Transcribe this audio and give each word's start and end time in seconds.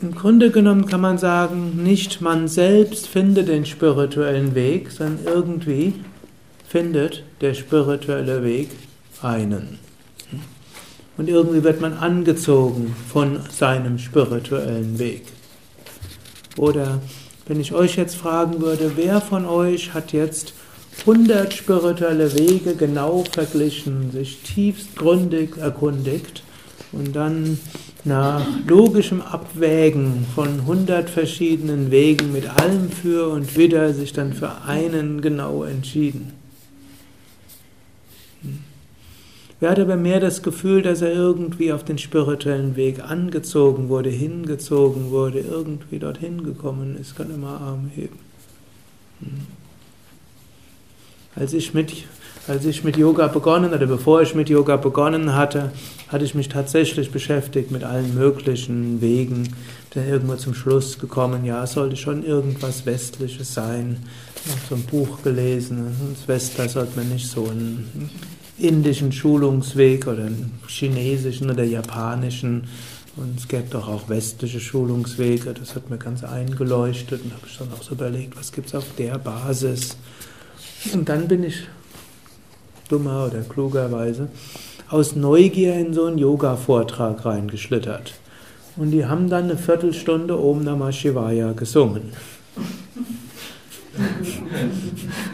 Im 0.01 0.13
Grunde 0.13 0.51
genommen 0.51 0.85
kann 0.85 0.99
man 0.99 1.17
sagen, 1.17 1.81
nicht 1.81 2.19
man 2.19 2.49
selbst 2.49 3.07
findet 3.07 3.47
den 3.47 3.65
spirituellen 3.65 4.53
Weg, 4.53 4.91
sondern 4.91 5.25
irgendwie 5.25 5.93
findet 6.67 7.23
der 7.39 7.53
spirituelle 7.53 8.43
Weg 8.43 8.71
einen. 9.21 9.79
Und 11.15 11.29
irgendwie 11.29 11.63
wird 11.63 11.79
man 11.79 11.93
angezogen 11.93 12.93
von 13.07 13.39
seinem 13.49 13.97
spirituellen 13.97 14.99
Weg. 14.99 15.23
Oder 16.57 16.99
wenn 17.47 17.59
ich 17.59 17.73
euch 17.73 17.95
jetzt 17.95 18.15
fragen 18.15 18.61
würde, 18.61 18.93
wer 18.95 19.21
von 19.21 19.45
euch 19.45 19.93
hat 19.93 20.13
jetzt 20.13 20.53
100 21.01 21.53
spirituelle 21.53 22.33
Wege 22.37 22.75
genau 22.75 23.23
verglichen, 23.31 24.11
sich 24.11 24.41
tiefstgründig 24.43 25.57
erkundigt 25.57 26.43
und 26.91 27.15
dann 27.15 27.59
nach 28.03 28.45
logischem 28.67 29.21
Abwägen 29.21 30.25
von 30.35 30.61
100 30.61 31.09
verschiedenen 31.09 31.91
Wegen 31.91 32.31
mit 32.31 32.47
allem 32.47 32.91
für 32.91 33.29
und 33.29 33.55
wider 33.57 33.93
sich 33.93 34.13
dann 34.13 34.33
für 34.33 34.63
einen 34.67 35.21
genau 35.21 35.63
entschieden? 35.63 36.40
Wer 39.61 39.69
hat 39.69 39.79
aber 39.79 39.95
mehr 39.95 40.19
das 40.19 40.41
Gefühl, 40.41 40.81
dass 40.81 41.03
er 41.03 41.13
irgendwie 41.13 41.71
auf 41.71 41.85
den 41.85 41.99
spirituellen 41.99 42.75
Weg 42.75 42.99
angezogen 42.99 43.89
wurde, 43.89 44.09
hingezogen 44.09 45.11
wurde, 45.11 45.39
irgendwie 45.39 45.99
dorthin 45.99 46.43
gekommen 46.43 46.97
ist, 46.99 47.15
kann 47.15 47.29
immer 47.29 47.61
Arm 47.61 47.91
heben. 47.95 48.17
Hm. 49.19 49.45
Als 51.35 51.53
ich 51.53 51.75
mit 51.75 51.93
als 52.47 52.65
ich 52.65 52.83
mit 52.83 52.97
Yoga 52.97 53.27
begonnen 53.27 53.71
oder 53.71 53.85
bevor 53.85 54.23
ich 54.23 54.33
mit 54.33 54.49
Yoga 54.49 54.75
begonnen 54.75 55.35
hatte, 55.35 55.71
hatte 56.07 56.25
ich 56.25 56.33
mich 56.33 56.49
tatsächlich 56.49 57.11
beschäftigt 57.11 57.69
mit 57.69 57.83
allen 57.83 58.15
möglichen 58.15 58.99
Wegen. 58.99 59.53
Bin 59.93 60.09
irgendwo 60.09 60.35
zum 60.35 60.55
Schluss 60.55 60.97
gekommen, 60.97 61.45
ja, 61.45 61.63
es 61.63 61.73
sollte 61.73 61.97
schon 61.97 62.25
irgendwas 62.25 62.87
Westliches 62.87 63.53
sein. 63.53 63.97
Ich 64.43 64.51
habe 64.51 64.61
so 64.69 64.75
ein 64.75 64.83
Buch 64.85 65.21
gelesen, 65.21 65.85
als 66.09 66.27
Westler 66.27 66.67
sollte 66.67 66.97
man 66.97 67.09
nicht 67.09 67.27
so 67.27 67.45
ein 67.45 68.09
indischen 68.61 69.11
Schulungsweg 69.11 70.07
oder 70.07 70.27
chinesischen 70.67 71.49
oder 71.49 71.63
japanischen. 71.63 72.67
Und 73.17 73.37
es 73.37 73.47
gäbe 73.47 73.67
doch 73.69 73.87
auch 73.87 74.07
westliche 74.07 74.59
Schulungswege. 74.59 75.53
Das 75.53 75.75
hat 75.75 75.89
mir 75.89 75.97
ganz 75.97 76.23
eingeleuchtet 76.23 77.21
und 77.23 77.33
habe 77.33 77.45
ich 77.45 77.57
dann 77.57 77.67
auch 77.77 77.83
so 77.83 77.93
überlegt, 77.93 78.37
was 78.37 78.51
gibt 78.51 78.67
es 78.67 78.75
auf 78.75 78.85
der 78.97 79.17
Basis. 79.17 79.97
Und 80.93 81.09
dann 81.09 81.27
bin 81.27 81.43
ich 81.43 81.67
dummer 82.87 83.27
oder 83.27 83.41
klugerweise 83.41 84.29
aus 84.89 85.15
Neugier 85.15 85.75
in 85.75 85.93
so 85.93 86.05
einen 86.05 86.17
Yoga-Vortrag 86.17 87.25
reingeschlittert. 87.25 88.13
Und 88.77 88.91
die 88.91 89.05
haben 89.05 89.29
dann 89.29 89.45
eine 89.45 89.57
Viertelstunde 89.57 90.39
Om 90.39 90.63
Namah 90.63 90.91
Shivaya 90.91 91.53
gesungen. 91.53 92.13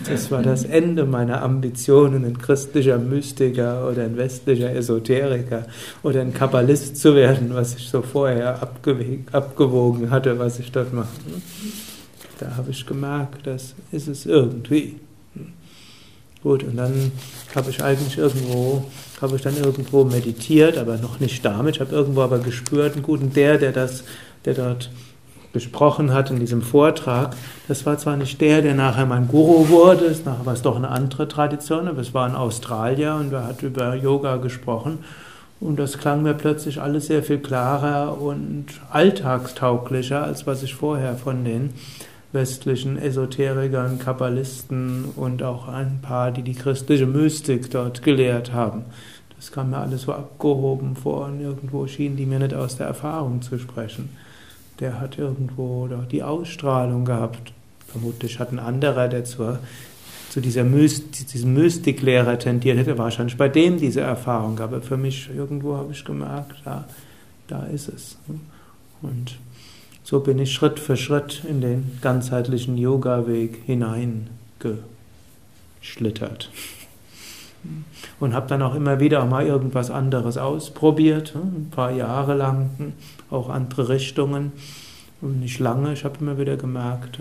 Das 0.10 0.32
war 0.32 0.42
das 0.42 0.64
Ende 0.64 1.06
meiner 1.06 1.42
Ambitionen, 1.42 2.26
ein 2.26 2.38
christlicher 2.38 2.98
Mystiker 2.98 3.90
oder 3.90 4.04
ein 4.04 4.18
westlicher 4.18 4.74
Esoteriker 4.74 5.66
oder 6.04 6.22
ein 6.22 6.34
Kabbalist 6.34 6.98
zu 6.98 7.16
werden, 7.16 7.54
was 7.54 7.76
ich 7.76 7.90
so 7.90 8.02
vorher 8.02 8.62
abgewogen 8.62 10.10
hatte, 10.10 10.40
was 10.40 10.60
ich 10.60 10.72
dort 10.72 10.94
mache. 10.94 11.10
Da 12.40 12.56
habe 12.56 12.72
ich 12.72 12.86
gemerkt, 12.86 13.46
das 13.46 13.76
ist 13.92 14.08
es 14.08 14.26
irgendwie. 14.26 15.00
Gut, 16.44 16.64
und 16.64 16.78
dann 16.78 17.12
habe 17.56 17.72
ich 17.72 17.84
eigentlich 17.84 18.18
irgendwo, 18.18 18.86
habe 19.20 19.36
ich 19.36 19.42
dann 19.42 19.58
irgendwo 19.58 20.04
meditiert, 20.04 20.78
aber 20.78 20.98
noch 20.98 21.20
nicht 21.20 21.44
damit. 21.44 21.76
Ich 21.76 21.82
habe 21.82 21.96
irgendwo 21.96 22.22
aber 22.22 22.40
gespürt, 22.40 22.94
einen 22.94 23.04
guten 23.04 23.34
der, 23.34 23.58
der 23.58 23.72
das, 23.72 24.04
der 24.46 24.54
dort 24.54 24.92
gesprochen 25.58 26.14
hat 26.14 26.30
in 26.30 26.40
diesem 26.40 26.62
Vortrag, 26.62 27.36
das 27.68 27.86
war 27.88 27.98
zwar 27.98 28.16
nicht 28.16 28.40
der, 28.42 28.62
der 28.62 28.76
nachher 28.76 29.08
mein 29.08 29.28
Guru 29.28 29.70
wurde, 29.70 30.16
nachher 30.24 30.46
war 30.46 30.54
es 30.54 30.62
doch 30.62 30.76
eine 30.76 30.90
andere 30.90 31.28
Tradition, 31.28 31.88
aber 31.88 32.02
es 32.02 32.14
war 32.14 32.28
ein 32.28 32.36
Australier 32.36 33.16
und 33.16 33.34
er 33.34 33.48
hat 33.48 33.64
über 33.64 33.96
Yoga 33.96 34.38
gesprochen 34.38 35.00
und 35.60 35.80
das 35.80 35.98
klang 35.98 36.22
mir 36.22 36.36
plötzlich 36.36 36.80
alles 36.80 37.08
sehr 37.08 37.24
viel 37.24 37.40
klarer 37.40 38.22
und 38.22 38.66
alltagstauglicher, 38.92 40.24
als 40.24 40.46
was 40.46 40.62
ich 40.62 40.76
vorher 40.76 41.16
von 41.16 41.44
den 41.44 41.72
westlichen 42.32 43.00
Esoterikern, 43.00 43.98
Kabbalisten 43.98 45.06
und 45.16 45.42
auch 45.42 45.68
ein 45.68 46.00
paar, 46.04 46.30
die 46.30 46.44
die 46.44 46.54
christliche 46.54 47.08
Mystik 47.08 47.72
dort 47.72 48.04
gelehrt 48.04 48.54
haben. 48.54 48.86
Das 49.38 49.52
kam 49.52 49.72
mir 49.72 49.78
alles 49.78 50.04
so 50.04 50.14
abgehoben 50.14 50.96
vor 50.96 51.26
und 51.26 51.42
irgendwo 51.42 51.88
schienen 51.88 52.18
die 52.18 52.28
mir 52.28 52.40
nicht 52.40 52.54
aus 52.54 52.78
der 52.78 52.86
Erfahrung 52.86 53.42
zu 53.42 53.58
sprechen 53.58 54.10
der 54.80 55.00
hat 55.00 55.18
irgendwo 55.18 55.88
die 56.12 56.24
Ausstrahlung 56.24 57.06
gehabt. 57.06 57.54
Vermutlich 57.88 58.40
hat 58.40 58.52
ein 58.52 58.60
anderer, 58.60 59.08
der 59.08 59.24
zur, 59.24 59.60
zu 60.30 60.42
dieser 60.42 60.64
Myst, 60.64 61.34
diesem 61.34 61.54
Mystiklehrer 61.54 62.38
tendiert 62.38 62.78
hätte, 62.78 62.98
wahrscheinlich 62.98 63.38
bei 63.38 63.50
dem 63.50 63.78
diese 63.78 64.02
Erfahrung 64.02 64.56
gehabt. 64.56 64.74
Aber 64.74 64.84
für 64.84 64.98
mich 64.98 65.30
irgendwo 65.36 65.78
habe 65.78 65.94
ich 65.94 66.06
gemerkt, 66.06 66.62
da, 66.66 66.86
da 67.48 67.64
ist 67.64 67.88
es. 67.88 68.18
Und 69.02 69.38
so 70.04 70.20
bin 70.20 70.38
ich 70.40 70.54
Schritt 70.54 70.80
für 70.80 70.96
Schritt 70.96 71.44
in 71.50 71.62
den 71.62 71.98
ganzheitlichen 72.02 72.78
Yoga-Weg 72.78 73.64
hineingeschlittert. 73.66 76.52
Und 78.20 78.34
habe 78.34 78.48
dann 78.48 78.62
auch 78.62 78.76
immer 78.76 79.02
wieder 79.02 79.26
mal 79.26 79.46
irgendwas 79.46 79.92
anderes 79.92 80.38
ausprobiert, 80.38 81.34
hm, 81.34 81.42
ein 81.42 81.70
paar 81.72 81.92
Jahre 81.92 82.36
lang, 82.36 82.70
hm, 82.78 82.94
auch 83.30 83.50
andere 83.50 83.90
Richtungen. 83.90 84.52
Und 85.22 85.40
nicht 85.40 85.60
lange, 85.60 85.94
ich 85.94 86.04
habe 86.04 86.20
immer 86.20 86.38
wieder 86.38 86.58
gemerkt, 86.58 87.20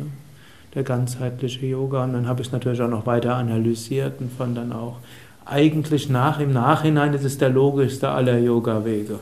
der 0.74 0.82
ganzheitliche 0.82 1.66
Yoga. 1.66 2.04
Und 2.04 2.12
dann 2.12 2.28
habe 2.28 2.42
ich 2.42 2.48
es 2.48 2.52
natürlich 2.52 2.82
auch 2.82 2.90
noch 2.90 3.06
weiter 3.06 3.34
analysiert 3.36 4.20
und 4.20 4.30
fand 4.32 4.56
dann 4.56 4.72
auch, 4.72 4.98
eigentlich 5.46 6.08
nach, 6.08 6.40
im 6.40 6.52
Nachhinein 6.52 7.14
ist 7.14 7.24
es 7.24 7.38
der 7.38 7.50
logischste 7.50 8.08
aller 8.08 8.38
Yoga-Wege. 8.38 9.20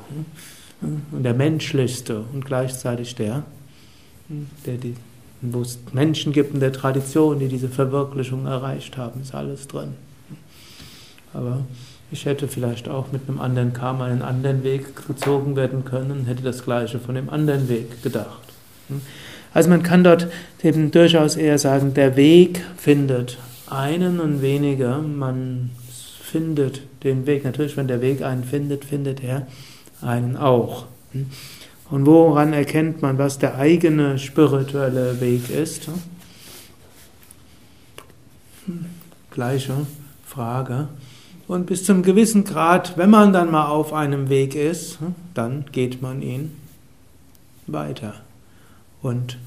Und 1.12 1.22
der 1.22 1.34
menschlichste 1.34 2.24
und 2.32 2.44
gleichzeitig 2.44 3.14
der, 3.14 3.42
der 4.66 4.76
die, 4.76 4.96
wo 5.40 5.60
es 5.60 5.78
Menschen 5.92 6.32
gibt 6.32 6.54
in 6.54 6.60
der 6.60 6.72
Tradition, 6.72 7.38
die 7.38 7.48
diese 7.48 7.68
Verwirklichung 7.68 8.46
erreicht 8.46 8.96
haben, 8.96 9.20
ist 9.20 9.34
alles 9.34 9.68
drin. 9.68 9.94
Aber 11.32 11.60
ich 12.10 12.26
hätte 12.26 12.48
vielleicht 12.48 12.88
auch 12.88 13.12
mit 13.12 13.22
einem 13.28 13.40
anderen 13.40 13.72
Karma 13.72 14.06
einen 14.06 14.22
anderen 14.22 14.62
Weg 14.62 15.06
gezogen 15.06 15.56
werden 15.56 15.84
können, 15.84 16.26
hätte 16.26 16.42
das 16.42 16.64
Gleiche 16.64 16.98
von 16.98 17.14
dem 17.14 17.30
anderen 17.30 17.68
Weg 17.68 18.02
gedacht. 18.02 18.42
Hm? 18.88 19.00
Also 19.52 19.70
man 19.70 19.82
kann 19.82 20.04
dort 20.04 20.28
eben 20.62 20.90
durchaus 20.90 21.36
eher 21.36 21.58
sagen, 21.58 21.94
der 21.94 22.16
Weg 22.16 22.64
findet 22.76 23.38
einen 23.68 24.20
und 24.20 24.42
weniger, 24.42 24.98
man 24.98 25.70
findet 26.20 26.82
den 27.04 27.26
Weg. 27.26 27.44
Natürlich, 27.44 27.76
wenn 27.76 27.86
der 27.86 28.00
Weg 28.00 28.22
einen 28.22 28.44
findet, 28.44 28.84
findet 28.84 29.22
er 29.22 29.46
einen 30.02 30.36
auch. 30.36 30.86
Hm? 31.12 31.26
Und 31.90 32.06
woran 32.06 32.52
erkennt 32.52 33.02
man, 33.02 33.18
was 33.18 33.38
der 33.38 33.56
eigene 33.56 34.18
spirituelle 34.18 35.20
Weg 35.20 35.50
ist? 35.50 35.88
Hm? 38.66 38.86
Gleiche 39.30 39.74
Frage. 40.26 40.88
Und 41.46 41.66
bis 41.66 41.84
zum 41.84 42.02
gewissen 42.02 42.44
Grad, 42.44 42.96
wenn 42.96 43.10
man 43.10 43.32
dann 43.32 43.50
mal 43.50 43.66
auf 43.66 43.92
einem 43.92 44.28
Weg 44.28 44.54
ist, 44.54 45.00
hm, 45.00 45.14
dann 45.34 45.66
geht 45.72 46.00
man 46.00 46.22
ihn 46.22 46.56
weiter. 47.66 48.14
Und 49.02 49.38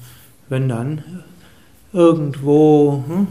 wenn 0.48 0.68
dann 0.68 1.02
irgendwo 1.92 3.02
hm, 3.06 3.26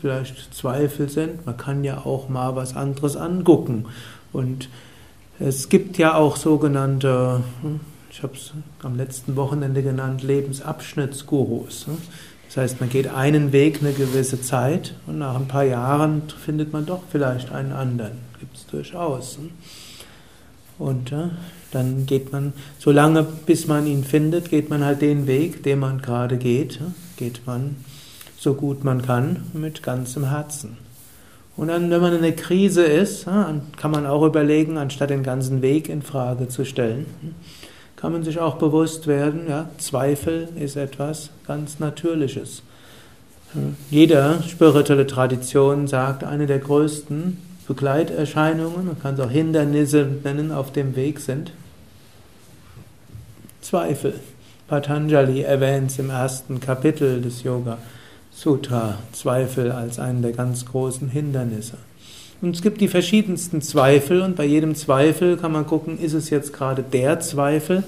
vielleicht 0.00 0.52
Zweifel 0.54 1.08
sind, 1.08 1.46
man 1.46 1.56
kann 1.56 1.84
ja 1.84 1.98
auch 1.98 2.28
mal 2.28 2.56
was 2.56 2.74
anderes 2.74 3.16
angucken. 3.16 3.86
Und 4.32 4.68
es 5.38 5.68
gibt 5.68 5.98
ja 5.98 6.14
auch 6.14 6.36
sogenannte, 6.36 7.42
hm, 7.62 7.80
ich 8.10 8.22
habe 8.22 8.34
es 8.34 8.52
am 8.82 8.96
letzten 8.96 9.36
Wochenende 9.36 9.82
genannt, 9.82 10.22
Lebensabschnittsgurus. 10.22 11.86
Das 12.56 12.70
heißt, 12.70 12.80
man 12.80 12.88
geht 12.88 13.08
einen 13.08 13.52
Weg 13.52 13.80
eine 13.82 13.92
gewisse 13.92 14.40
Zeit 14.40 14.94
und 15.06 15.18
nach 15.18 15.36
ein 15.36 15.46
paar 15.46 15.64
Jahren 15.64 16.22
findet 16.42 16.72
man 16.72 16.86
doch 16.86 17.02
vielleicht 17.12 17.52
einen 17.52 17.72
anderen. 17.72 18.12
Gibt 18.40 18.56
es 18.56 18.66
durchaus. 18.66 19.36
Hm? 19.36 19.50
Und 20.78 21.10
ja, 21.10 21.32
dann 21.72 22.06
geht 22.06 22.32
man, 22.32 22.54
so 22.78 22.90
lange 22.90 23.24
bis 23.24 23.66
man 23.66 23.86
ihn 23.86 24.04
findet, 24.04 24.48
geht 24.48 24.70
man 24.70 24.82
halt 24.82 25.02
den 25.02 25.26
Weg, 25.26 25.64
den 25.64 25.80
man 25.80 26.00
gerade 26.00 26.38
geht, 26.38 26.80
geht 27.18 27.46
man 27.46 27.76
so 28.38 28.54
gut 28.54 28.84
man 28.84 29.02
kann, 29.02 29.44
mit 29.52 29.82
ganzem 29.82 30.30
Herzen. 30.30 30.78
Und 31.58 31.68
dann, 31.68 31.90
wenn 31.90 32.00
man 32.00 32.14
in 32.14 32.24
einer 32.24 32.32
Krise 32.32 32.84
ist, 32.84 33.26
kann 33.26 33.90
man 33.90 34.06
auch 34.06 34.24
überlegen, 34.24 34.78
anstatt 34.78 35.10
den 35.10 35.22
ganzen 35.22 35.60
Weg 35.60 35.90
in 35.90 36.00
Frage 36.00 36.48
zu 36.48 36.64
stellen, 36.64 37.04
kann 37.96 38.12
man 38.12 38.22
sich 38.22 38.38
auch 38.38 38.56
bewusst 38.56 39.06
werden, 39.06 39.48
ja, 39.48 39.70
Zweifel 39.78 40.48
ist 40.60 40.76
etwas 40.76 41.30
ganz 41.46 41.78
Natürliches. 41.78 42.62
Jede 43.90 44.42
spirituelle 44.46 45.06
Tradition 45.06 45.86
sagt, 45.86 46.24
eine 46.24 46.46
der 46.46 46.58
größten 46.58 47.38
Begleiterscheinungen, 47.66 48.86
man 48.86 49.00
kann 49.00 49.14
es 49.14 49.20
auch 49.20 49.30
Hindernisse 49.30 50.06
nennen, 50.22 50.52
auf 50.52 50.72
dem 50.72 50.94
Weg 50.94 51.20
sind 51.20 51.52
Zweifel. 53.62 54.14
Patanjali 54.68 55.42
erwähnt 55.42 55.90
es 55.90 55.98
im 55.98 56.10
ersten 56.10 56.60
Kapitel 56.60 57.20
des 57.20 57.42
Yoga 57.42 57.78
Sutra, 58.30 58.98
Zweifel 59.12 59.72
als 59.72 59.98
einen 59.98 60.22
der 60.22 60.32
ganz 60.32 60.66
großen 60.66 61.08
Hindernisse. 61.08 61.78
Und 62.42 62.54
es 62.54 62.62
gibt 62.62 62.80
die 62.80 62.88
verschiedensten 62.88 63.62
Zweifel 63.62 64.20
und 64.20 64.36
bei 64.36 64.44
jedem 64.44 64.74
Zweifel 64.74 65.36
kann 65.36 65.52
man 65.52 65.66
gucken, 65.66 65.98
ist 65.98 66.12
es 66.12 66.30
jetzt 66.30 66.52
gerade 66.52 66.82
der 66.82 67.20
Zweifel 67.20 67.82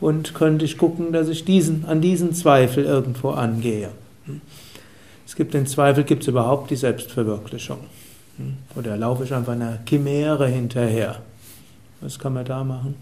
und 0.00 0.34
könnte 0.34 0.64
ich 0.64 0.76
gucken, 0.76 1.12
dass 1.12 1.28
ich 1.28 1.44
diesen, 1.44 1.86
an 1.86 2.00
diesen 2.00 2.34
Zweifel 2.34 2.84
irgendwo 2.84 3.30
angehe. 3.30 3.90
Es 5.26 5.36
gibt 5.36 5.54
den 5.54 5.66
Zweifel, 5.66 6.04
gibt 6.04 6.22
es 6.22 6.28
überhaupt 6.28 6.70
die 6.70 6.76
Selbstverwirklichung? 6.76 7.78
Oder 8.74 8.96
laufe 8.96 9.24
ich 9.24 9.32
einfach 9.32 9.52
einer 9.52 9.78
Chimäre 9.88 10.48
hinterher? 10.48 11.22
Was 12.00 12.18
kann 12.18 12.34
man 12.34 12.44
da 12.44 12.62
machen? 12.62 12.96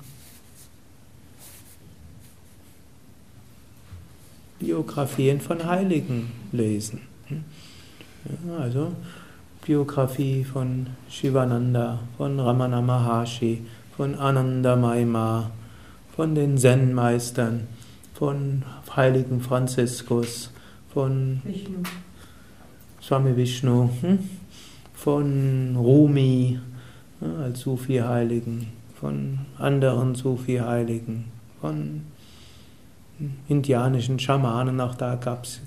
Biografien 4.61 5.41
von 5.41 5.67
Heiligen 5.67 6.31
lesen. 6.53 7.01
Also 8.57 8.93
Biografie 9.65 10.43
von 10.43 10.89
Shivananda, 11.09 12.01
von 12.17 12.41
Ramana 12.41 12.83
Maharshi, 12.83 13.65
von 13.97 14.17
Ananda 14.17 14.75
Maima, 14.75 15.53
von 16.17 16.35
den 16.35 16.59
Zen-Meistern, 16.59 17.69
von 18.13 18.65
Heiligen 18.97 19.41
Franziskus, 19.41 20.51
von 20.93 21.41
Vishnu. 21.45 21.79
Swami 23.01 23.37
Vishnu, 23.37 23.89
hm? 24.01 24.19
von 24.95 25.77
Rumi 25.77 26.59
als 27.21 27.61
Sufi-Heiligen, 27.61 28.67
von 29.01 29.39
anderen 29.59 30.17
Sufi-Heiligen, 30.17 31.27
von 31.61 32.03
indianischen 33.49 34.19
Schamanen, 34.19 34.81
auch 34.81 34.97
da 34.97 35.19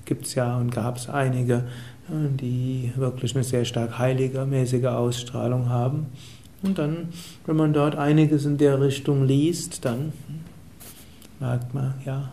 gibt 0.04 0.26
es 0.26 0.34
ja 0.34 0.58
und 0.58 0.70
gab 0.70 0.96
es 0.96 1.08
einige, 1.08 1.64
die 2.08 2.92
wirklich 2.96 3.34
eine 3.34 3.44
sehr 3.44 3.64
stark 3.64 3.98
heiligermäßige 3.98 4.84
Ausstrahlung 4.84 5.68
haben. 5.68 6.06
Und 6.62 6.78
dann, 6.78 7.08
wenn 7.44 7.56
man 7.56 7.72
dort 7.72 7.96
einiges 7.96 8.44
in 8.44 8.58
der 8.58 8.80
Richtung 8.80 9.24
liest, 9.26 9.84
dann 9.84 10.12
merkt 11.40 11.74
man, 11.74 11.94
ja, 12.04 12.30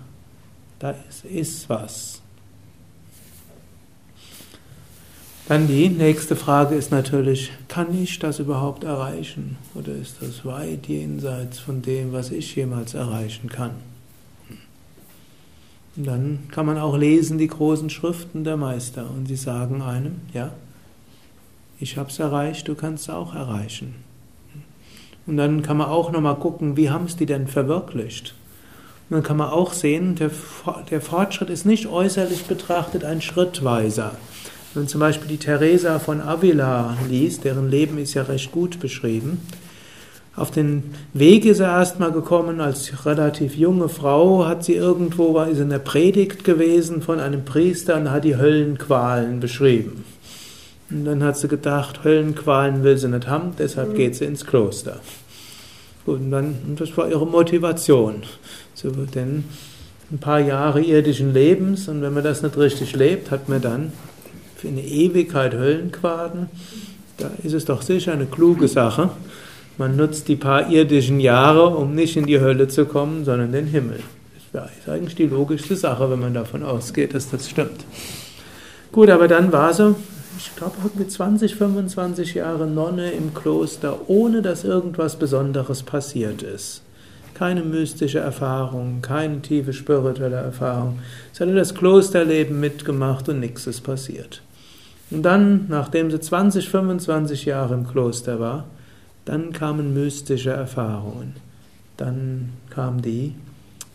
da 0.79 0.95
ist, 1.23 1.69
was. 1.69 2.21
Dann 5.47 5.67
die 5.67 5.89
nächste 5.89 6.35
Frage 6.35 6.75
ist 6.75 6.91
natürlich, 6.91 7.51
kann 7.67 8.01
ich 8.01 8.17
das 8.19 8.39
überhaupt 8.39 8.85
erreichen? 8.85 9.57
Oder 9.75 9.93
ist 9.93 10.17
das 10.21 10.45
weit 10.45 10.87
jenseits 10.87 11.59
von 11.59 11.81
dem, 11.81 12.13
was 12.13 12.31
ich 12.31 12.55
jemals 12.55 12.93
erreichen 12.93 13.49
kann? 13.49 13.71
Dann 15.95 16.48
kann 16.51 16.66
man 16.66 16.78
auch 16.78 16.98
lesen 16.98 17.38
die 17.38 17.48
großen 17.48 17.90
Schriften 17.90 18.44
der 18.44 18.57
Meister 18.57 19.10
und 19.16 19.28
sie 19.28 19.36
sagen 19.36 19.81
einem, 19.81 20.22
ja, 20.34 20.51
ich 21.80 21.98
habe 21.98 22.10
es 22.10 22.18
erreicht, 22.18 22.68
du 22.68 22.75
kannst 22.75 23.04
es 23.04 23.13
auch 23.13 23.36
erreichen. 23.36 23.95
Und 25.25 25.38
dann 25.38 25.62
kann 25.62 25.78
man 25.78 25.88
auch 25.88 26.12
nochmal 26.12 26.36
gucken, 26.36 26.78
wie 26.78 26.90
haben 26.90 27.06
es 27.06 27.16
die 27.16 27.25
denn 27.25 27.48
verwirklicht? 27.48 28.34
Und 29.10 29.18
dann 29.18 29.24
kann 29.24 29.38
man 29.38 29.50
auch 29.50 29.74
sehen, 29.74 30.16
der, 30.16 30.31
der 30.90 31.01
Fortschritt 31.01 31.50
ist 31.50 31.66
nicht 31.66 31.88
äußerlich 31.88 32.45
betrachtet 32.45 33.04
ein 33.04 33.22
schrittweiser. 33.22 34.18
Wenn 34.74 34.84
man 34.84 34.90
zum 34.90 35.00
Beispiel 35.00 35.28
die 35.28 35.38
Teresa 35.38 36.00
von 36.00 36.22
Avila 36.22 36.98
liest, 37.07 37.44
deren 37.44 37.69
Leben 37.69 38.00
ist 38.00 38.16
ja 38.16 38.24
recht 38.24 38.51
gut 38.51 38.80
beschrieben, 38.80 39.45
auf 40.35 40.50
den 40.50 40.95
Weg 41.13 41.45
ist 41.45 41.59
er 41.59 41.68
erstmal 41.68 42.12
gekommen, 42.12 42.59
als 42.59 43.06
relativ 43.06 43.56
junge 43.56 43.88
Frau 43.88 44.45
hat 44.45 44.63
sie 44.63 44.74
irgendwo, 44.74 45.35
war 45.35 45.53
sie 45.53 45.62
in 45.62 45.69
der 45.69 45.80
Predigt 45.80 46.44
gewesen 46.44 47.03
von 47.03 47.19
einem 47.19 47.45
Priester 47.45 47.97
und 47.97 48.09
hat 48.09 48.24
die 48.24 48.38
Höllenqualen 48.38 49.39
beschrieben. 49.39 50.06
Und 50.89 51.06
dann 51.06 51.24
hat 51.24 51.38
sie 51.38 51.47
gedacht, 51.47 52.03
Höllenqualen 52.03 52.83
will 52.83 52.97
sie 52.97 53.09
nicht 53.09 53.27
haben, 53.27 53.51
deshalb 53.59 53.89
mhm. 53.89 53.95
geht 53.95 54.15
sie 54.15 54.25
ins 54.25 54.45
Kloster. 54.45 55.00
und 56.07 56.31
dann, 56.31 56.56
das 56.77 56.95
war 56.97 57.07
ihre 57.07 57.27
Motivation. 57.27 58.24
So, 58.74 58.89
denn 58.89 59.44
ein 60.12 60.18
paar 60.18 60.39
Jahre 60.39 60.81
irdischen 60.81 61.33
Lebens 61.33 61.88
und 61.88 62.01
wenn 62.01 62.13
man 62.13 62.24
das 62.24 62.41
nicht 62.41 62.57
richtig 62.57 62.95
lebt, 62.95 63.30
hat 63.30 63.50
man 63.50 63.62
dann 63.62 63.94
für 64.57 64.68
eine 64.68 64.83
Ewigkeit 64.83 65.53
Höllenqualen. 65.53 66.47
Da 67.18 67.30
ist 67.44 67.53
es 67.53 67.65
doch 67.65 67.83
sicher 67.83 68.13
eine 68.13 68.25
kluge 68.25 68.68
Sache, 68.68 69.12
man 69.77 69.95
nutzt 69.95 70.27
die 70.27 70.35
paar 70.35 70.69
irdischen 70.69 71.19
Jahre, 71.19 71.69
um 71.69 71.95
nicht 71.95 72.15
in 72.15 72.25
die 72.25 72.39
Hölle 72.39 72.67
zu 72.67 72.85
kommen, 72.85 73.25
sondern 73.25 73.51
den 73.51 73.67
Himmel. 73.67 73.99
Das 74.53 74.69
ist 74.79 74.87
eigentlich 74.87 75.15
die 75.15 75.25
logischste 75.25 75.75
Sache, 75.75 76.11
wenn 76.11 76.19
man 76.19 76.35
davon 76.35 76.61
ausgeht, 76.61 77.15
dass 77.15 77.31
das 77.31 77.49
stimmt. 77.49 77.85
Gut, 78.91 79.09
aber 79.09 79.27
dann 79.27 79.51
war 79.51 79.73
sie, 79.73 79.95
ich 80.37 80.55
glaube, 80.55 80.75
mit 80.93 81.11
20, 81.11 81.56
25 81.56 82.35
Jahre 82.35 82.68
Nonne 82.68 83.11
im 83.11 83.33
Kloster, 83.33 84.07
ohne 84.07 84.44
dass 84.44 84.63
irgendwas 84.63 85.15
Besonderes 85.15 85.81
passiert 85.81 86.44
ist. 86.44 86.83
Keine 87.33 87.63
mystische 87.63 88.19
Erfahrung, 88.19 89.01
keine 89.01 89.42
tiefe 89.42 89.73
spirituelle 89.73 90.35
Erfahrung. 90.35 90.99
Sie 91.31 91.42
hatte 91.42 91.56
das 91.56 91.73
Klosterleben 91.73 92.59
mitgemacht 92.59 93.27
und 93.30 93.39
nichts 93.39 93.65
ist 93.65 93.81
passiert. 93.81 94.44
Und 95.09 95.23
dann, 95.23 95.65
nachdem 95.68 96.11
sie 96.11 96.19
20, 96.19 96.69
25 96.69 97.45
Jahre 97.45 97.73
im 97.73 97.87
Kloster 97.87 98.39
war, 98.39 98.65
dann 99.25 99.53
kamen 99.53 99.94
mystische 99.94 100.51
Erfahrungen. 100.51 101.33
Dann 101.97 102.49
kam 102.69 103.01
die 103.01 103.35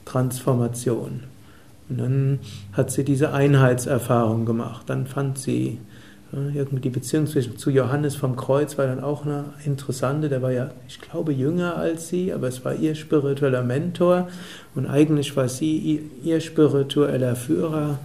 Transformation. 0.04 1.24
Und 1.88 1.98
dann 1.98 2.38
hat 2.72 2.90
sie 2.90 3.04
diese 3.04 3.32
Einheitserfahrung 3.32 4.46
gemacht. 4.46 4.88
Dann 4.88 5.06
fand 5.06 5.38
sie 5.38 5.78
irgendwie 6.30 6.80
die 6.80 6.90
Beziehung 6.90 7.26
zu 7.26 7.70
Johannes 7.70 8.14
vom 8.14 8.36
Kreuz 8.36 8.76
war 8.76 8.86
dann 8.86 9.02
auch 9.02 9.24
eine 9.24 9.46
interessante. 9.64 10.28
Der 10.28 10.42
war 10.42 10.52
ja, 10.52 10.70
ich 10.86 11.00
glaube, 11.00 11.32
jünger 11.32 11.76
als 11.76 12.08
sie, 12.08 12.32
aber 12.34 12.48
es 12.48 12.64
war 12.64 12.74
ihr 12.74 12.94
spiritueller 12.94 13.62
Mentor 13.62 14.28
und 14.74 14.86
eigentlich 14.86 15.34
war 15.36 15.48
sie 15.48 16.06
ihr 16.22 16.40
spiritueller 16.40 17.34
Führer. 17.34 17.98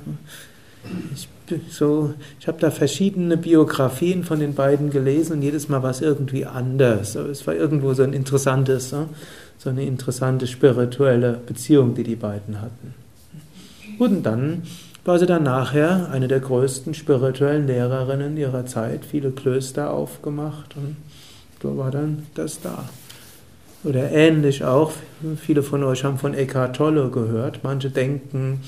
Ich 1.14 1.28
so, 1.70 2.14
ich 2.40 2.48
habe 2.48 2.60
da 2.60 2.72
verschiedene 2.72 3.38
Biografien 3.38 4.24
von 4.24 4.40
den 4.40 4.54
beiden 4.54 4.90
gelesen 4.90 5.34
und 5.34 5.42
jedes 5.42 5.70
Mal 5.70 5.84
war 5.84 5.92
es 5.92 6.02
irgendwie 6.02 6.46
anders. 6.46 7.16
Es 7.16 7.46
war 7.46 7.54
irgendwo 7.54 7.94
so 7.94 8.04
ein 8.04 8.14
interessantes, 8.14 8.96
so 9.58 9.70
eine 9.70 9.86
interessante 9.86 10.48
spirituelle 10.48 11.40
Beziehung, 11.46 11.96
die 11.96 12.04
die 12.04 12.16
beiden 12.16 12.62
hatten. 12.62 12.94
Und 14.00 14.24
dann 14.24 14.64
war 15.06 15.20
sie 15.20 15.26
dann 15.26 15.44
nachher 15.44 16.10
eine 16.12 16.28
der 16.28 16.40
größten 16.40 16.94
spirituellen 16.94 17.68
Lehrerinnen 17.68 18.38
ihrer 18.38 18.66
Zeit, 18.66 19.06
viele 19.06 19.32
Klöster 19.32 19.92
aufgemacht 19.92 20.76
und 20.78 20.96
so 21.62 21.78
war 21.78 21.92
dann 21.92 22.28
das 22.36 22.62
da. 22.62 22.90
Oder 23.84 24.12
ähnlich 24.12 24.64
auch, 24.64 24.94
viele 25.38 25.62
von 25.62 25.84
euch 25.84 26.06
haben 26.06 26.18
von 26.18 26.34
Eckhart 26.34 26.76
Tolle 26.78 27.10
gehört. 27.10 27.60
Manche 27.64 27.90
denken, 27.90 28.62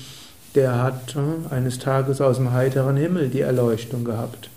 der 0.56 0.82
hat 0.82 1.14
äh, 1.14 1.54
eines 1.54 1.78
Tages 1.78 2.20
aus 2.20 2.36
dem 2.36 2.52
heiteren 2.52 2.96
Himmel 2.96 3.28
die 3.28 3.42
Erleuchtung 3.42 4.04
gehabt. 4.04 4.50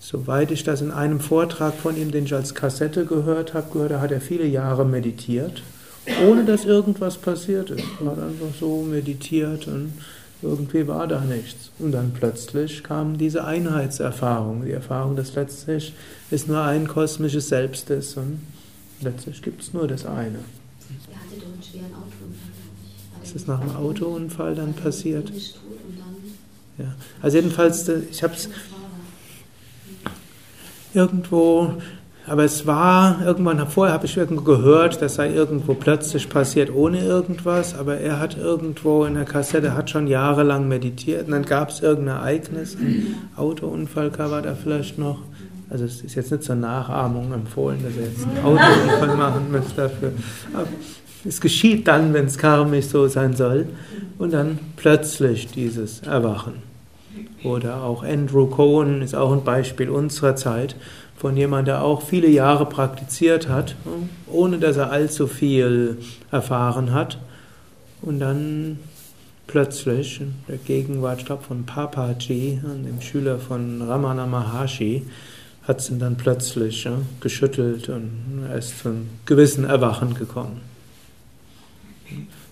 Soweit 0.00 0.50
ich 0.50 0.64
das 0.64 0.80
in 0.80 0.90
einem 0.90 1.20
Vortrag 1.20 1.74
von 1.74 1.96
ihm, 1.96 2.10
den 2.10 2.24
ich 2.24 2.34
als 2.34 2.54
Kassette 2.54 3.04
gehört 3.04 3.54
habe, 3.54 3.70
gehört, 3.72 4.00
hat 4.00 4.10
er 4.10 4.20
viele 4.20 4.46
Jahre 4.46 4.84
meditiert, 4.84 5.62
ohne 6.26 6.44
dass 6.44 6.64
irgendwas 6.64 7.18
passiert 7.18 7.70
ist. 7.70 7.84
Er 8.00 8.06
hat 8.06 8.18
einfach 8.18 8.54
so 8.58 8.82
meditiert 8.82 9.68
und 9.68 9.92
irgendwie 10.42 10.88
war 10.88 11.06
da 11.06 11.20
nichts. 11.20 11.70
Und 11.78 11.92
dann 11.92 12.12
plötzlich 12.12 12.82
kam 12.82 13.16
diese 13.16 13.44
Einheitserfahrung, 13.44 14.64
die 14.64 14.72
Erfahrung, 14.72 15.14
dass 15.14 15.34
letztlich 15.34 15.94
es 16.30 16.48
nur 16.48 16.62
ein 16.62 16.88
kosmisches 16.88 17.48
Selbst 17.48 17.88
ist 17.90 18.16
und 18.16 18.40
letztlich 19.02 19.40
gibt 19.40 19.62
es 19.62 19.72
nur 19.72 19.86
das 19.86 20.04
eine. 20.04 20.38
Er 21.10 21.20
hatte 21.20 21.38
doch 21.38 21.52
einen 21.52 21.62
schweren 21.62 21.94
Autounfall. 21.94 22.11
Ist 23.34 23.48
das 23.48 23.48
nach 23.48 23.60
dem 23.60 23.74
Autounfall 23.76 24.54
dann 24.54 24.74
passiert? 24.74 25.32
Ja. 26.76 26.84
Also 27.22 27.38
jedenfalls, 27.38 27.88
ich 27.88 28.22
habe 28.22 28.34
es 28.34 28.50
irgendwo, 30.92 31.72
aber 32.26 32.44
es 32.44 32.66
war, 32.66 33.24
irgendwann 33.24 33.66
vorher 33.68 33.94
habe 33.94 34.04
ich 34.04 34.18
irgendwo 34.18 34.42
gehört, 34.42 35.00
das 35.00 35.14
sei 35.14 35.32
irgendwo 35.32 35.72
plötzlich 35.72 36.28
passiert 36.28 36.74
ohne 36.74 37.02
irgendwas, 37.02 37.74
aber 37.74 37.96
er 37.96 38.20
hat 38.20 38.36
irgendwo 38.36 39.06
in 39.06 39.14
der 39.14 39.24
Kassette, 39.24 39.74
hat 39.74 39.88
schon 39.88 40.08
jahrelang 40.08 40.68
meditiert 40.68 41.24
und 41.24 41.32
dann 41.32 41.46
gab 41.46 41.70
es 41.70 41.80
irgendein 41.80 42.16
Ereignis, 42.16 42.74
ein 42.74 43.14
Autounfall 43.36 44.12
war 44.18 44.42
da 44.42 44.54
vielleicht 44.54 44.98
noch. 44.98 45.20
Also 45.70 45.86
es 45.86 46.02
ist 46.02 46.16
jetzt 46.16 46.30
nicht 46.30 46.44
zur 46.44 46.56
Nachahmung 46.56 47.32
empfohlen, 47.32 47.82
dass 47.82 47.96
er 47.96 48.04
jetzt 48.04 48.26
einen 48.26 48.44
Autounfall 48.44 49.16
machen 49.16 49.50
müsste 49.50 49.74
dafür. 49.74 50.12
Aber 50.52 50.66
es 51.24 51.40
geschieht 51.40 51.88
dann, 51.88 52.14
wenn 52.14 52.26
es 52.26 52.38
karmisch 52.38 52.86
so 52.86 53.08
sein 53.08 53.34
soll. 53.34 53.66
Und 54.18 54.32
dann 54.32 54.58
plötzlich 54.76 55.48
dieses 55.48 56.00
Erwachen. 56.00 56.54
Oder 57.44 57.82
auch 57.82 58.02
Andrew 58.04 58.46
Cohen 58.46 59.02
ist 59.02 59.14
auch 59.14 59.32
ein 59.32 59.44
Beispiel 59.44 59.90
unserer 59.90 60.36
Zeit 60.36 60.76
von 61.16 61.36
jemandem, 61.36 61.66
der 61.66 61.84
auch 61.84 62.02
viele 62.02 62.28
Jahre 62.28 62.66
praktiziert 62.66 63.48
hat, 63.48 63.76
ohne 64.26 64.58
dass 64.58 64.76
er 64.76 64.90
allzu 64.90 65.26
viel 65.26 65.98
erfahren 66.30 66.92
hat. 66.92 67.18
Und 68.00 68.18
dann 68.20 68.78
plötzlich, 69.46 70.20
in 70.20 70.34
der 70.48 70.56
Gegenwart, 70.56 71.20
ich 71.20 71.26
glaube, 71.26 71.44
von 71.44 71.64
Papaji, 71.64 72.60
dem 72.62 73.00
Schüler 73.00 73.38
von 73.38 73.82
Ramana 73.82 74.26
Maharshi, 74.26 75.02
hat 75.66 75.78
es 75.78 75.90
ihn 75.90 76.00
dann 76.00 76.16
plötzlich 76.16 76.88
geschüttelt 77.20 77.88
und 77.88 78.46
er 78.48 78.58
ist 78.58 78.80
zum 78.80 79.08
gewissen 79.26 79.64
Erwachen 79.64 80.14
gekommen. 80.14 80.71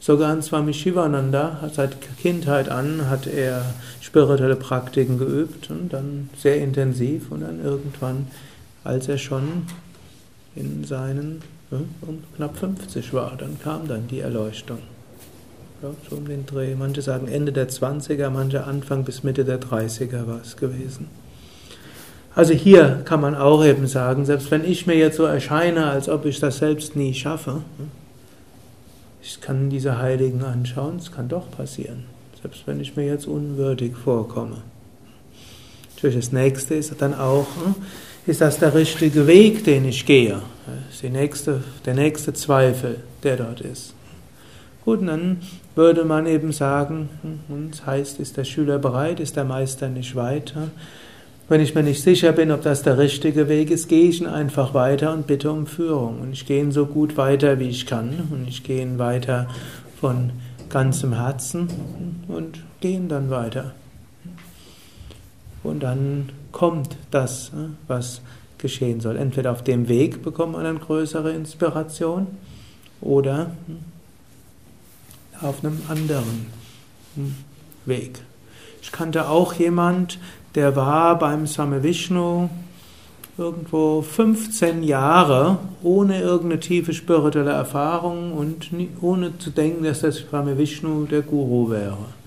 Sogar 0.01 0.33
an 0.33 0.41
Swami 0.41 0.73
Shivananda, 0.73 1.71
seit 1.75 1.99
Kindheit 2.19 2.71
an, 2.71 3.11
hat 3.11 3.27
er 3.27 3.67
spirituelle 4.01 4.57
Praktiken 4.57 5.19
geübt 5.19 5.71
und 5.71 5.93
dann 5.93 6.31
sehr 6.39 6.57
intensiv 6.57 7.31
und 7.31 7.43
dann 7.43 7.63
irgendwann, 7.63 8.29
als 8.83 9.09
er 9.09 9.19
schon 9.19 9.67
in 10.57 10.85
seinen 10.85 11.43
ja, 11.71 11.79
um 12.01 12.25
knapp 12.35 12.57
50 12.57 13.13
war, 13.13 13.35
dann 13.37 13.61
kam 13.63 13.87
dann 13.89 14.09
die 14.09 14.21
Erleuchtung. 14.21 14.79
Ja, 15.83 15.91
so 16.09 16.17
um 16.17 16.27
den 16.27 16.47
Dreh. 16.47 16.75
Manche 16.75 17.03
sagen 17.03 17.29
Ende 17.29 17.53
der 17.53 17.69
20er, 17.69 18.31
manche 18.31 18.65
Anfang 18.65 19.05
bis 19.05 19.23
Mitte 19.23 19.45
der 19.45 19.61
30er 19.61 20.27
war 20.27 20.41
es 20.43 20.57
gewesen. 20.57 21.09
Also 22.35 22.55
hier 22.55 23.03
kann 23.05 23.21
man 23.21 23.35
auch 23.35 23.65
eben 23.65 23.87
sagen, 23.87 24.25
selbst 24.25 24.51
wenn 24.51 24.65
ich 24.65 24.87
mir 24.87 24.97
jetzt 24.97 25.17
so 25.17 25.25
erscheine, 25.25 25.87
als 25.87 26.09
ob 26.09 26.25
ich 26.25 26.41
das 26.41 26.59
selbst 26.59 26.97
nie 26.97 27.13
schaffe, 27.13 27.63
ich 29.23 29.41
kann 29.41 29.71
diese 29.71 29.99
Heiligen 29.99 30.43
anschauen, 30.43 30.97
es 30.97 31.13
kann 31.13 31.29
doch 31.29 31.51
passieren, 31.51 32.05
selbst 32.41 32.67
wenn 32.67 32.81
ich 32.81 32.97
mir 32.97 33.07
jetzt 33.07 33.27
unwürdig 33.27 33.97
vorkomme. 33.97 34.59
Natürlich 35.95 36.17
das 36.17 36.33
nächste 36.33 36.75
ist 36.75 36.95
dann 36.99 37.15
auch, 37.15 37.47
hm, 37.63 37.75
ist 38.27 38.41
das 38.41 38.59
der 38.59 38.75
richtige 38.75 39.27
Weg, 39.27 39.65
den 39.65 39.85
ich 39.85 40.07
gehe? 40.07 40.41
Das 40.67 40.95
ist 40.95 41.03
die 41.03 41.11
nächste, 41.11 41.63
der 41.85 41.95
nächste 41.95 42.33
Zweifel, 42.33 43.01
der 43.23 43.37
dort 43.37 43.61
ist. 43.61 43.95
Gut, 44.85 45.07
dann 45.07 45.43
würde 45.75 46.05
man 46.05 46.27
eben 46.27 46.53
sagen, 46.53 47.11
hm, 47.23 47.71
das 47.71 47.85
heißt, 47.85 48.21
ist 48.21 48.37
der 48.37 48.45
Schüler 48.45 48.79
bereit, 48.79 49.21
ist 49.21 49.37
der 49.37 49.45
Meister 49.45 49.89
nicht 49.89 50.17
weiter? 50.17 50.69
Wenn 51.51 51.61
ich 51.61 51.75
mir 51.75 51.83
nicht 51.83 52.01
sicher 52.01 52.31
bin, 52.31 52.53
ob 52.53 52.63
das 52.63 52.83
der 52.83 52.97
richtige 52.97 53.49
Weg 53.49 53.73
ist, 53.73 53.89
gehe 53.89 54.09
ich 54.09 54.21
ihn 54.21 54.29
einfach 54.29 54.73
weiter 54.73 55.13
und 55.13 55.27
bitte 55.27 55.51
um 55.51 55.67
Führung. 55.67 56.21
Und 56.21 56.33
ich 56.33 56.47
gehe 56.47 56.61
ihn 56.61 56.71
so 56.71 56.87
gut 56.87 57.17
weiter, 57.17 57.59
wie 57.59 57.69
ich 57.69 57.87
kann. 57.87 58.29
Und 58.31 58.47
ich 58.47 58.63
gehe 58.63 58.81
ihn 58.81 59.01
weiter 59.01 59.49
von 60.01 60.31
ganzem 60.69 61.13
Herzen 61.13 61.69
und 62.29 62.61
gehe 62.81 62.93
ihn 62.93 63.09
dann 63.09 63.31
weiter. 63.31 63.75
Und 65.65 65.83
dann 65.83 66.29
kommt 66.53 66.97
das, 67.11 67.51
was 67.89 68.21
geschehen 68.59 69.01
soll. 69.01 69.17
Entweder 69.17 69.51
auf 69.51 69.65
dem 69.65 69.89
Weg 69.89 70.23
bekommt 70.23 70.53
man 70.53 70.65
eine 70.65 70.79
größere 70.79 71.33
Inspiration 71.33 72.29
oder 73.01 73.57
auf 75.41 75.65
einem 75.65 75.83
anderen 75.89 76.47
Weg. 77.87 78.21
Ich 78.83 78.93
kannte 78.93 79.29
auch 79.29 79.55
jemand, 79.55 80.21
der 80.55 80.77
war 80.77 81.19
beim 81.19 81.47
Same 81.47 81.83
Vishnu 81.83 82.49
irgendwo 83.39 84.03
15 84.03 84.83
Jahre 84.83 85.59
ohne 85.83 86.21
irgendeine 86.21 86.61
tiefe 86.61 86.93
spirituelle 86.93 87.53
Erfahrung 87.53 88.33
und 88.33 88.71
ohne 89.01 89.39
zu 89.39 89.51
denken, 89.51 89.85
dass 89.85 90.01
das 90.01 90.25
Same 90.31 90.59
Vishnu 90.59 91.07
der 91.07 91.23
Guru 91.23 91.71
wäre. 91.71 92.21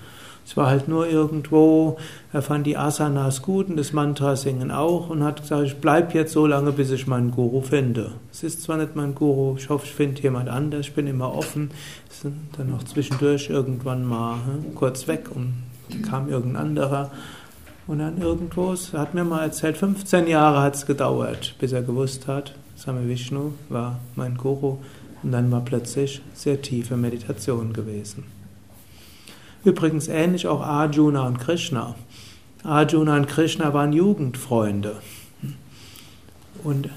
Es 0.45 0.57
war 0.57 0.67
halt 0.67 0.89
nur 0.89 1.07
irgendwo, 1.07 1.97
er 2.33 2.41
fand 2.41 2.67
die 2.67 2.75
Asanas 2.75 3.41
gut 3.41 3.69
und 3.69 3.77
das 3.77 3.93
Mantra 3.93 4.35
singen 4.35 4.71
auch 4.71 5.09
und 5.09 5.23
hat 5.23 5.41
gesagt, 5.41 5.63
ich 5.63 5.77
bleibe 5.77 6.13
jetzt 6.13 6.33
so 6.33 6.45
lange, 6.45 6.73
bis 6.73 6.91
ich 6.91 7.07
meinen 7.07 7.31
Guru 7.31 7.61
finde. 7.61 8.11
Es 8.29 8.43
ist 8.43 8.61
zwar 8.61 8.77
nicht 8.77 8.95
mein 8.95 9.15
Guru, 9.15 9.55
ich 9.57 9.69
hoffe, 9.69 9.85
ich 9.85 9.93
finde 9.93 10.21
jemand 10.21 10.49
anders, 10.49 10.81
ich 10.81 10.93
bin 10.93 11.07
immer 11.07 11.33
offen. 11.33 11.71
Dann 12.57 12.69
noch 12.71 12.83
zwischendurch 12.83 13.49
irgendwann 13.49 14.05
mal 14.05 14.35
hm, 14.35 14.75
kurz 14.75 15.07
weg 15.07 15.27
und 15.33 15.53
kam 16.09 16.29
irgendein 16.29 16.61
anderer. 16.61 17.11
Und 17.85 17.99
dann 17.99 18.21
irgendwo, 18.21 18.73
er 18.93 18.99
hat 18.99 19.13
mir 19.13 19.23
mal 19.23 19.43
erzählt, 19.43 19.77
15 19.77 20.27
Jahre 20.27 20.61
hat 20.61 20.75
es 20.75 20.85
gedauert, 20.85 21.55
bis 21.59 21.73
er 21.73 21.81
gewusst 21.81 22.27
hat, 22.27 22.53
Same 22.75 23.07
Vishnu 23.07 23.53
war 23.69 23.99
mein 24.15 24.35
Guru. 24.37 24.77
Und 25.21 25.31
dann 25.31 25.51
war 25.51 25.61
plötzlich 25.61 26.21
sehr 26.33 26.61
tiefe 26.61 26.97
Meditation 26.97 27.71
gewesen. 27.71 28.25
Übrigens 29.63 30.09
ähnlich 30.09 30.47
auch 30.47 30.61
Arjuna 30.61 31.25
und 31.25 31.39
Krishna. 31.39 31.95
Arjuna 32.63 33.15
und 33.15 33.27
Krishna 33.27 33.73
waren 33.73 33.93
Jugendfreunde. 33.93 34.97
Und 36.63 36.89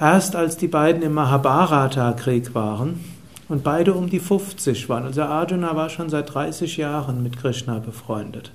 erst 0.00 0.34
als 0.34 0.56
die 0.56 0.66
beiden 0.66 1.02
im 1.02 1.14
Mahabharata-Krieg 1.14 2.54
waren 2.54 3.00
und 3.48 3.62
beide 3.62 3.94
um 3.94 4.10
die 4.10 4.20
50 4.20 4.88
waren, 4.88 5.04
also 5.04 5.22
Arjuna 5.22 5.76
war 5.76 5.90
schon 5.90 6.10
seit 6.10 6.34
30 6.34 6.76
Jahren 6.76 7.22
mit 7.22 7.36
Krishna 7.36 7.78
befreundet. 7.78 8.50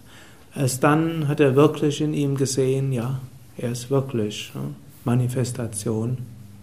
Erst 0.56 0.84
dann 0.84 1.28
hat 1.28 1.40
er 1.40 1.56
wirklich 1.56 2.02
in 2.02 2.14
ihm 2.14 2.36
gesehen, 2.36 2.92
ja, 2.92 3.20
er 3.58 3.72
ist 3.72 3.90
wirklich 3.90 4.52
Manifestation 5.06 6.18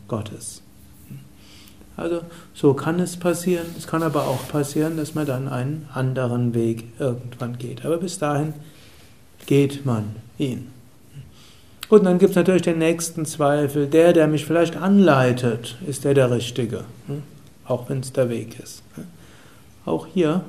Gottes. 0.08 0.62
Also 1.96 2.20
so 2.54 2.74
kann 2.74 3.00
es 3.00 3.16
passieren. 3.16 3.66
Es 3.76 3.86
kann 3.86 4.02
aber 4.02 4.26
auch 4.26 4.48
passieren, 4.48 4.96
dass 4.96 5.14
man 5.14 5.26
dann 5.26 5.48
einen 5.48 5.88
anderen 5.94 6.54
Weg 6.54 6.84
irgendwann 6.98 7.58
geht. 7.58 7.84
Aber 7.84 7.96
bis 7.96 8.18
dahin 8.18 8.52
geht 9.46 9.86
man 9.86 10.16
ihn. 10.36 10.68
Und 11.88 12.04
dann 12.04 12.18
gibt 12.18 12.30
es 12.30 12.36
natürlich 12.36 12.62
den 12.62 12.78
nächsten 12.78 13.24
Zweifel. 13.24 13.86
Der, 13.86 14.12
der 14.12 14.26
mich 14.26 14.44
vielleicht 14.44 14.76
anleitet, 14.76 15.76
ist 15.86 16.04
der 16.04 16.14
der 16.14 16.30
Richtige. 16.30 16.84
Auch 17.64 17.88
wenn 17.88 18.00
es 18.00 18.12
der 18.12 18.28
Weg 18.28 18.58
ist. 18.60 18.82
Auch 19.84 20.06
hier 20.06 20.44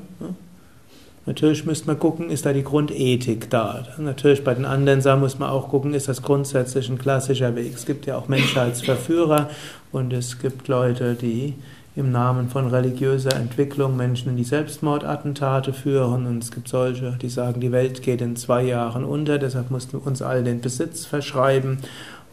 Natürlich 1.27 1.65
müsste 1.65 1.87
man 1.87 1.99
gucken, 1.99 2.29
ist 2.29 2.45
da 2.45 2.53
die 2.53 2.63
Grundethik 2.63 3.49
da. 3.49 3.85
Natürlich 3.97 4.45
bei 4.45 4.53
den 4.53 4.63
anderen 4.63 5.01
Sachen 5.01 5.19
muss 5.19 5.37
man 5.37 5.49
auch 5.49 5.67
gucken, 5.67 5.93
ist 5.93 6.07
das 6.07 6.21
grundsätzlich 6.21 6.87
ein 6.89 6.97
klassischer 6.97 7.53
Weg. 7.53 7.73
Es 7.75 7.85
gibt 7.85 8.05
ja 8.05 8.17
auch 8.17 8.29
Menschheitsverführer 8.29 9.49
und 9.91 10.13
es 10.13 10.39
gibt 10.39 10.69
Leute, 10.69 11.15
die 11.15 11.53
im 11.97 12.13
Namen 12.13 12.47
von 12.47 12.67
religiöser 12.67 13.35
Entwicklung 13.35 13.97
Menschen 13.97 14.29
in 14.29 14.37
die 14.37 14.45
Selbstmordattentate 14.45 15.73
führen. 15.73 16.27
Und 16.27 16.43
es 16.43 16.51
gibt 16.51 16.69
solche, 16.69 17.17
die 17.21 17.27
sagen, 17.27 17.59
die 17.59 17.73
Welt 17.73 18.03
geht 18.03 18.21
in 18.21 18.37
zwei 18.37 18.63
Jahren 18.63 19.03
unter, 19.03 19.37
deshalb 19.37 19.69
mussten 19.69 19.99
wir 19.99 20.07
uns 20.07 20.21
all 20.21 20.45
den 20.45 20.61
Besitz 20.61 21.05
verschreiben. 21.05 21.79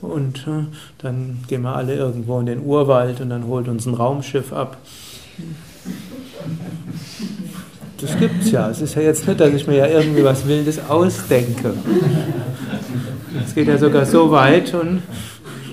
Und 0.00 0.46
äh, 0.46 0.66
dann 0.98 1.42
gehen 1.48 1.62
wir 1.62 1.74
alle 1.74 1.96
irgendwo 1.96 2.38
in 2.38 2.46
den 2.46 2.64
Urwald 2.64 3.20
und 3.20 3.30
dann 3.30 3.48
holt 3.48 3.66
uns 3.66 3.86
ein 3.86 3.94
Raumschiff 3.94 4.52
ab. 4.52 4.76
Das 8.04 8.18
gibt's 8.18 8.50
ja. 8.50 8.68
Es 8.68 8.82
ist 8.82 8.96
ja 8.96 9.02
jetzt 9.02 9.26
nicht, 9.26 9.40
dass 9.40 9.54
ich 9.54 9.66
mir 9.66 9.76
ja 9.76 9.87
irgendwie 9.87 10.25
was 10.25 10.46
Wildes 10.46 10.78
ausdenke. 10.90 11.73
Es 13.44 13.54
geht 13.54 13.66
ja 13.66 13.78
sogar 13.78 14.04
so 14.04 14.30
weit 14.30 14.75
und 14.75 15.02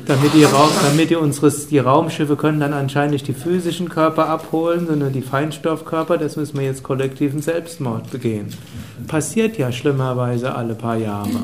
damit 0.06 0.34
die, 0.34 0.46
Raum, 0.46 0.70
damit 0.82 1.10
die, 1.10 1.18
unseres, 1.18 1.68
die 1.68 1.80
Raumschiffe 1.80 2.38
können 2.38 2.62
dann 2.62 2.72
anscheinend 2.72 3.12
nicht 3.12 3.28
die 3.28 3.34
physischen 3.34 3.90
Körper 3.90 4.30
abholen, 4.30 4.88
sondern 4.88 5.12
die 5.12 5.22
Feinstoffkörper, 5.22 6.18
das 6.18 6.38
müssen 6.38 6.58
wir 6.58 6.66
jetzt 6.66 6.84
kollektiven 6.84 7.42
Selbstmord 7.42 8.10
begehen. 8.12 8.48
Passiert 9.08 9.58
ja 9.58 9.72
schlimmerweise 9.74 10.56
alle 10.56 10.76
paar 10.76 10.98
Jahre. 10.98 11.44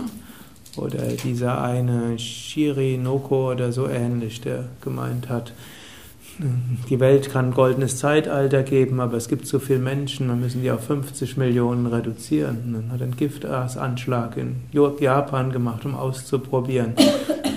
Oder 0.77 0.99
dieser 1.21 1.61
eine 1.61 2.17
Shiri 2.17 2.97
Noko 2.97 3.51
oder 3.51 3.73
so 3.73 3.89
ähnlich, 3.89 4.39
der 4.39 4.65
gemeint 4.81 5.27
hat, 5.27 5.51
die 6.89 6.99
Welt 6.99 7.31
kann 7.31 7.47
ein 7.47 7.53
goldenes 7.53 7.97
Zeitalter 7.97 8.61
geben, 8.61 8.99
aber 8.99 9.17
es 9.17 9.27
gibt 9.27 9.47
so 9.47 9.57
viele 9.57 9.79
Menschen, 9.79 10.27
wir 10.27 10.35
müssen 10.35 10.61
die 10.61 10.69
auf 10.69 10.85
50 10.85 11.35
Millionen 11.37 11.87
reduzieren. 11.87 12.73
Dann 12.73 12.91
hat 12.91 13.01
einen 13.01 13.15
Giftasanschlag 13.15 14.37
in 14.37 14.57
Japan 14.71 15.51
gemacht, 15.51 15.85
um 15.85 15.95
auszuprobieren, 15.95 16.93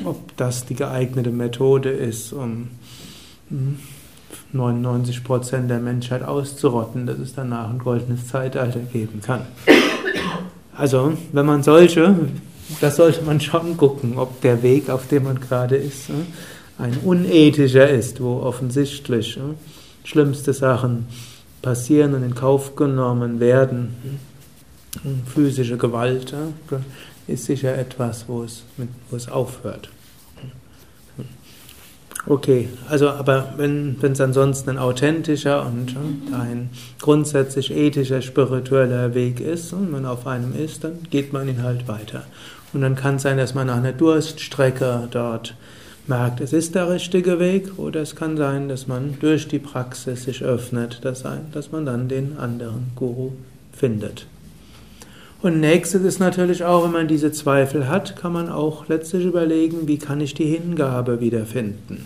ob 0.05 0.35
das 0.37 0.65
die 0.65 0.75
geeignete 0.75 1.31
Methode 1.31 1.91
ist, 1.91 2.33
um 2.33 2.69
99 4.53 5.17
hm, 5.17 5.25
Prozent 5.25 5.71
der 5.71 5.81
Menschheit 5.81 6.23
auszurotten, 6.23 7.07
dass 7.07 7.19
es 7.19 7.35
danach 7.35 7.69
ein 7.69 7.79
goldenes 7.79 8.29
Zeitalter 8.29 8.81
geben 8.81 9.21
kann. 9.21 9.43
Also, 10.75 11.13
wenn 11.33 11.45
man 11.45 11.63
solche, 11.63 12.15
das 12.81 12.97
sollte 12.97 13.23
man 13.23 13.41
schon 13.41 13.77
gucken, 13.77 14.17
ob 14.17 14.41
der 14.41 14.63
Weg, 14.63 14.89
auf 14.89 15.09
dem 15.09 15.25
man 15.25 15.39
gerade 15.39 15.77
ist, 15.77 16.09
ne, 16.09 16.25
ein 16.81 16.97
unethischer 17.05 17.89
ist, 17.89 18.21
wo 18.21 18.41
offensichtlich 18.41 19.37
ne, 19.37 19.55
schlimmste 20.05 20.53
Sachen 20.53 21.07
passieren 21.63 22.15
und 22.15 22.23
in 22.23 22.35
Kauf 22.35 22.75
genommen 22.77 23.41
werden. 23.41 23.95
Physische 25.33 25.77
Gewalt 25.77 26.35
ist 27.27 27.45
sicher 27.45 27.77
etwas, 27.77 28.25
wo 28.29 28.43
es, 28.43 28.65
wo 29.11 29.17
es 29.17 29.29
aufhört. 29.29 29.91
Okay, 32.27 32.69
also 32.89 33.09
aber 33.09 33.55
wenn 33.57 33.97
es 34.03 34.21
ansonsten 34.21 34.71
ein 34.71 34.79
authentischer 34.79 35.65
und 35.65 35.97
ein 36.33 36.71
grundsätzlich 37.01 37.71
ethischer, 37.71 38.21
spiritueller 38.21 39.15
Weg 39.15 39.41
ist 39.41 39.73
und 39.73 39.91
man 39.91 40.05
auf 40.05 40.27
einem 40.27 40.55
ist, 40.55 40.85
dann 40.85 40.99
geht 41.09 41.33
man 41.33 41.49
ihn 41.49 41.63
halt 41.63 41.89
weiter. 41.89 42.25
Und 42.73 42.83
dann 42.83 42.95
kann 42.95 43.17
es 43.17 43.23
sein, 43.23 43.39
dass 43.39 43.55
man 43.55 43.69
nach 43.69 43.79
einer 43.79 43.93
Durststrecke 43.93 45.09
dort 45.11 45.55
merkt, 46.07 46.41
es 46.41 46.53
ist 46.53 46.75
der 46.75 46.91
richtige 46.91 47.39
Weg, 47.39 47.79
oder 47.79 48.01
es 48.01 48.17
kann 48.17 48.37
sein, 48.37 48.69
dass 48.69 48.87
man 48.87 49.17
durch 49.21 49.49
die 49.49 49.59
Praxis 49.59 50.25
sich 50.25 50.43
öffnet, 50.43 51.01
dass, 51.05 51.25
man 51.71 51.87
dann 51.87 52.09
den 52.09 52.37
anderen 52.37 52.93
Guru 52.97 53.33
findet. 53.73 54.27
Und 55.43 55.61
nächstes 55.61 56.03
ist 56.03 56.19
natürlich 56.19 56.65
auch, 56.65 56.85
wenn 56.85 56.93
man 56.93 57.09
diese 57.09 57.33
Zweifel 57.33 57.89
hat, 57.89 58.17
kann 58.17 58.33
man 58.33 58.51
auch 58.51 58.89
letztlich 58.89 59.25
überlegen, 59.25 59.89
wie 59.89 59.99
kann 59.99 60.21
ich 60.21 60.35
die 60.35 60.45
Hingabe 60.47 61.21
wiederfinden? 61.21 62.05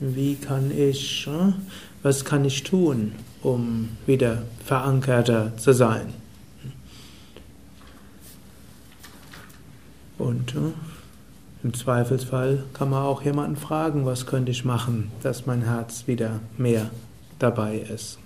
Wie 0.00 0.36
kann 0.36 0.70
ich, 0.76 1.26
hm, 1.26 1.54
was 2.02 2.24
kann 2.24 2.44
ich 2.44 2.62
tun, 2.62 3.12
um 3.42 3.90
wieder 4.06 4.42
verankerter 4.64 5.52
zu 5.58 5.72
sein? 5.72 6.14
Und 10.18 10.54
hm, 10.54 10.72
im 11.64 11.74
Zweifelsfall 11.74 12.64
kann 12.74 12.90
man 12.90 13.02
auch 13.04 13.22
jemanden 13.22 13.56
fragen, 13.56 14.04
was 14.04 14.26
könnte 14.26 14.50
ich 14.50 14.64
machen, 14.64 15.12
dass 15.22 15.46
mein 15.46 15.62
Herz 15.62 16.04
wieder 16.06 16.40
mehr 16.58 16.90
dabei 17.38 17.76
ist. 17.76 18.18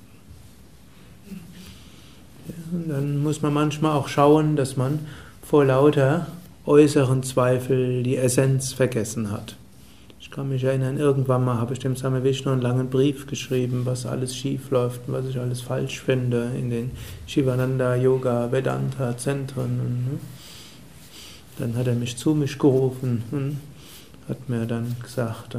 Und 2.72 2.88
dann 2.88 3.22
muss 3.22 3.42
man 3.42 3.52
manchmal 3.52 3.92
auch 3.92 4.08
schauen, 4.08 4.56
dass 4.56 4.76
man 4.76 5.00
vor 5.42 5.64
lauter 5.64 6.28
äußeren 6.64 7.22
Zweifel 7.22 8.02
die 8.02 8.16
Essenz 8.16 8.72
vergessen 8.72 9.30
hat. 9.30 9.56
Ich 10.18 10.30
kann 10.30 10.48
mich 10.48 10.64
erinnern, 10.64 10.98
irgendwann 10.98 11.44
mal 11.44 11.58
habe 11.58 11.72
ich 11.72 11.78
dem 11.78 11.94
Same 11.94 12.24
Vishnu 12.24 12.50
einen 12.50 12.60
langen 12.60 12.90
Brief 12.90 13.26
geschrieben, 13.26 13.82
was 13.84 14.06
alles 14.06 14.34
schief 14.34 14.70
läuft 14.70 15.02
und 15.06 15.14
was 15.14 15.26
ich 15.26 15.38
alles 15.38 15.60
falsch 15.60 16.00
finde 16.00 16.50
in 16.58 16.70
den 16.70 16.90
Shivananda 17.26 17.94
Yoga 17.94 18.50
Vedanta 18.50 19.16
Zentren. 19.16 20.18
Dann 21.58 21.76
hat 21.76 21.86
er 21.86 21.94
mich 21.94 22.16
zu 22.16 22.34
mich 22.34 22.58
gerufen 22.58 23.22
und 23.30 23.58
hat 24.28 24.48
mir 24.48 24.66
dann 24.66 24.96
gesagt, 25.02 25.56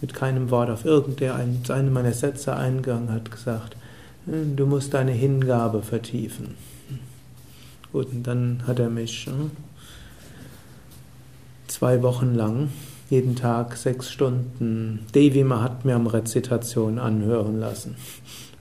mit 0.00 0.14
keinem 0.14 0.50
Wort 0.50 0.70
auf 0.70 0.84
irgendeine 0.84 1.90
meiner 1.90 2.12
Sätze 2.12 2.56
eingegangen, 2.56 3.12
hat 3.12 3.30
gesagt, 3.30 3.76
du 4.26 4.66
musst 4.66 4.94
deine 4.94 5.12
Hingabe 5.12 5.82
vertiefen. 5.82 6.54
Gut, 7.92 8.10
und 8.12 8.22
dann 8.24 8.62
hat 8.66 8.78
er 8.78 8.90
mich 8.90 9.28
zwei 11.66 12.02
Wochen 12.02 12.34
lang 12.34 12.70
jeden 13.08 13.34
Tag 13.36 13.76
sechs 13.76 14.10
Stunden 14.10 15.00
Devi 15.14 15.42
Mahatmyam 15.42 16.06
Rezitation 16.06 16.98
anhören 16.98 17.58
lassen. 17.58 17.96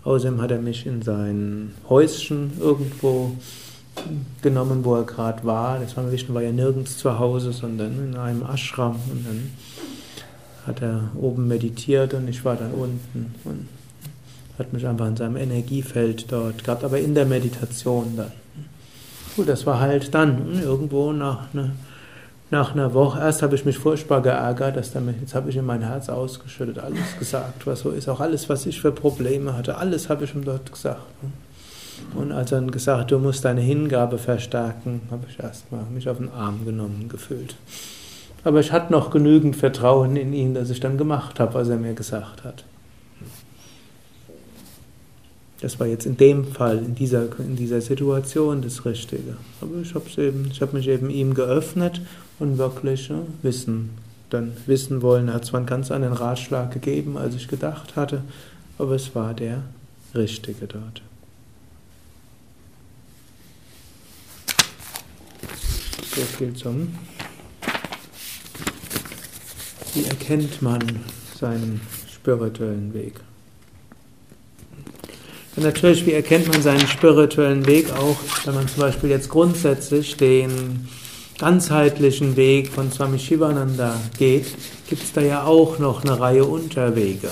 Außerdem 0.04 0.42
hat 0.42 0.52
er 0.52 0.60
mich 0.60 0.86
in 0.88 1.02
sein 1.04 1.74
Häuschen 1.88 2.54
irgendwo 2.60 3.36
genommen, 4.42 4.84
wo 4.84 4.96
er 4.96 5.04
gerade 5.04 5.44
war. 5.44 5.80
Das 5.80 5.96
war 5.98 6.12
Vishnu 6.12 6.34
war 6.34 6.42
ja 6.42 6.52
nirgends 6.52 6.98
zu 6.98 7.20
Hause, 7.20 7.52
sondern 7.52 8.10
in 8.10 8.18
einem 8.18 8.44
Ashram. 8.44 8.96
Und 9.12 9.26
dann 9.26 9.52
hat 10.66 10.82
er 10.82 11.10
oben 11.16 11.48
meditiert 11.48 12.14
und 12.14 12.28
ich 12.28 12.46
war 12.46 12.56
dann 12.56 12.72
unten 12.72 13.34
und 13.44 13.68
hat 14.58 14.74
mich 14.74 14.86
einfach 14.86 15.08
in 15.08 15.16
seinem 15.16 15.38
Energiefeld 15.38 16.32
dort 16.32 16.64
gehabt, 16.64 16.84
aber 16.84 17.00
in 17.00 17.16
der 17.16 17.26
Meditation 17.26 18.14
dann. 18.18 18.32
Gut, 19.36 19.48
das 19.48 19.66
war 19.66 19.80
halt 19.80 20.14
dann 20.14 20.62
irgendwo 20.62 21.14
nach, 21.14 21.54
ne, 21.54 21.72
nach 22.52 22.74
einer 22.74 22.94
Woche. 22.94 23.20
Erst 23.20 23.42
habe 23.42 23.56
ich 23.56 23.64
mich 23.64 23.78
furchtbar 23.78 24.22
geärgert, 24.22 24.76
dass 24.76 24.92
damit, 24.92 25.22
jetzt 25.22 25.34
habe 25.34 25.50
ich 25.50 25.56
in 25.56 25.66
mein 25.66 25.82
Herz 25.82 26.10
ausgeschüttet, 26.10 26.80
alles 26.80 27.18
gesagt, 27.18 27.66
was 27.66 27.80
so 27.80 27.92
ist, 27.92 28.10
auch 28.10 28.20
alles, 28.20 28.50
was 28.50 28.66
ich 28.66 28.82
für 28.82 28.92
Probleme 28.92 29.56
hatte, 29.56 29.78
alles 29.78 30.10
habe 30.10 30.26
ich 30.26 30.36
ihm 30.36 30.44
dort 30.44 30.72
gesagt. 30.72 31.02
Ne. 32.14 32.22
Und 32.22 32.32
als 32.32 32.52
er 32.52 32.60
dann 32.60 32.72
gesagt 32.72 33.02
hat, 33.02 33.12
du 33.12 33.20
musst 33.20 33.46
deine 33.46 33.62
Hingabe 33.62 34.18
verstärken, 34.18 35.02
habe 35.12 35.26
ich 35.30 35.40
erstmal 35.40 35.84
mich 35.94 36.10
auf 36.10 36.18
den 36.18 36.30
Arm 36.32 36.66
genommen 36.66 37.08
gefühlt. 37.10 37.56
Aber 38.44 38.60
ich 38.60 38.72
hatte 38.72 38.92
noch 38.92 39.12
genügend 39.12 39.56
Vertrauen 39.56 40.16
in 40.16 40.34
ihn, 40.34 40.54
dass 40.54 40.70
ich 40.70 40.80
dann 40.80 40.98
gemacht 40.98 41.40
habe, 41.40 41.54
was 41.56 41.70
er 41.70 41.78
mir 41.78 41.94
gesagt 41.94 42.44
hat. 42.44 42.64
Das 45.62 45.78
war 45.80 45.88
jetzt 45.88 46.06
in 46.06 46.16
dem 46.16 46.46
Fall, 46.46 46.78
in 46.78 46.96
dieser, 46.96 47.28
in 47.38 47.58
dieser 47.58 47.82
Situation 47.82 48.62
das 48.62 48.86
Richtige. 48.86 49.36
Aber 49.60 49.82
ich 49.82 49.94
habe 49.94 50.06
eben, 50.18 50.52
mich 50.72 50.88
eben 50.88 51.10
ihm 51.10 51.34
geöffnet 51.34 52.02
und 52.40 52.58
wirklich 52.58 53.10
ja, 53.10 53.20
wissen, 53.42 53.90
dann 54.30 54.54
wissen 54.68 55.02
wollen. 55.02 55.28
Er 55.28 55.34
hat 55.36 55.46
zwar 55.46 55.60
einen 55.60 55.68
ganz 55.68 55.92
anderen 55.92 56.14
Ratschlag 56.14 56.72
gegeben, 56.72 57.18
als 57.18 57.36
ich 57.36 57.50
gedacht 57.50 57.98
hatte, 57.98 58.22
aber 58.78 58.96
es 58.96 59.14
war 59.16 59.34
der 59.34 59.64
Richtige 60.16 60.66
dort. 60.66 61.02
So 66.20 66.26
viel 66.26 66.54
zum. 66.54 66.94
Wie 69.94 70.04
erkennt 70.04 70.62
man 70.62 70.82
seinen 71.40 71.80
spirituellen 72.14 72.94
Weg? 72.94 73.14
Und 75.56 75.64
natürlich, 75.64 76.06
wie 76.06 76.12
erkennt 76.12 76.50
man 76.50 76.62
seinen 76.62 76.86
spirituellen 76.88 77.66
Weg 77.68 77.90
auch, 77.94 78.18
wenn 78.44 78.54
man 78.54 78.68
zum 78.68 78.82
Beispiel 78.82 79.10
jetzt 79.10 79.30
grundsätzlich 79.30 80.18
den 80.18 80.90
ganzheitlichen 81.38 82.36
Weg 82.36 82.68
von 82.68 82.92
Swami 82.92 83.18
Shivananda 83.18 83.96
geht, 84.18 84.48
gibt 84.90 85.02
es 85.02 85.14
da 85.14 85.22
ja 85.22 85.46
auch 85.46 85.80
noch 85.80 86.04
eine 86.04 86.20
Reihe 86.20 86.44
Unterwege. 86.44 87.30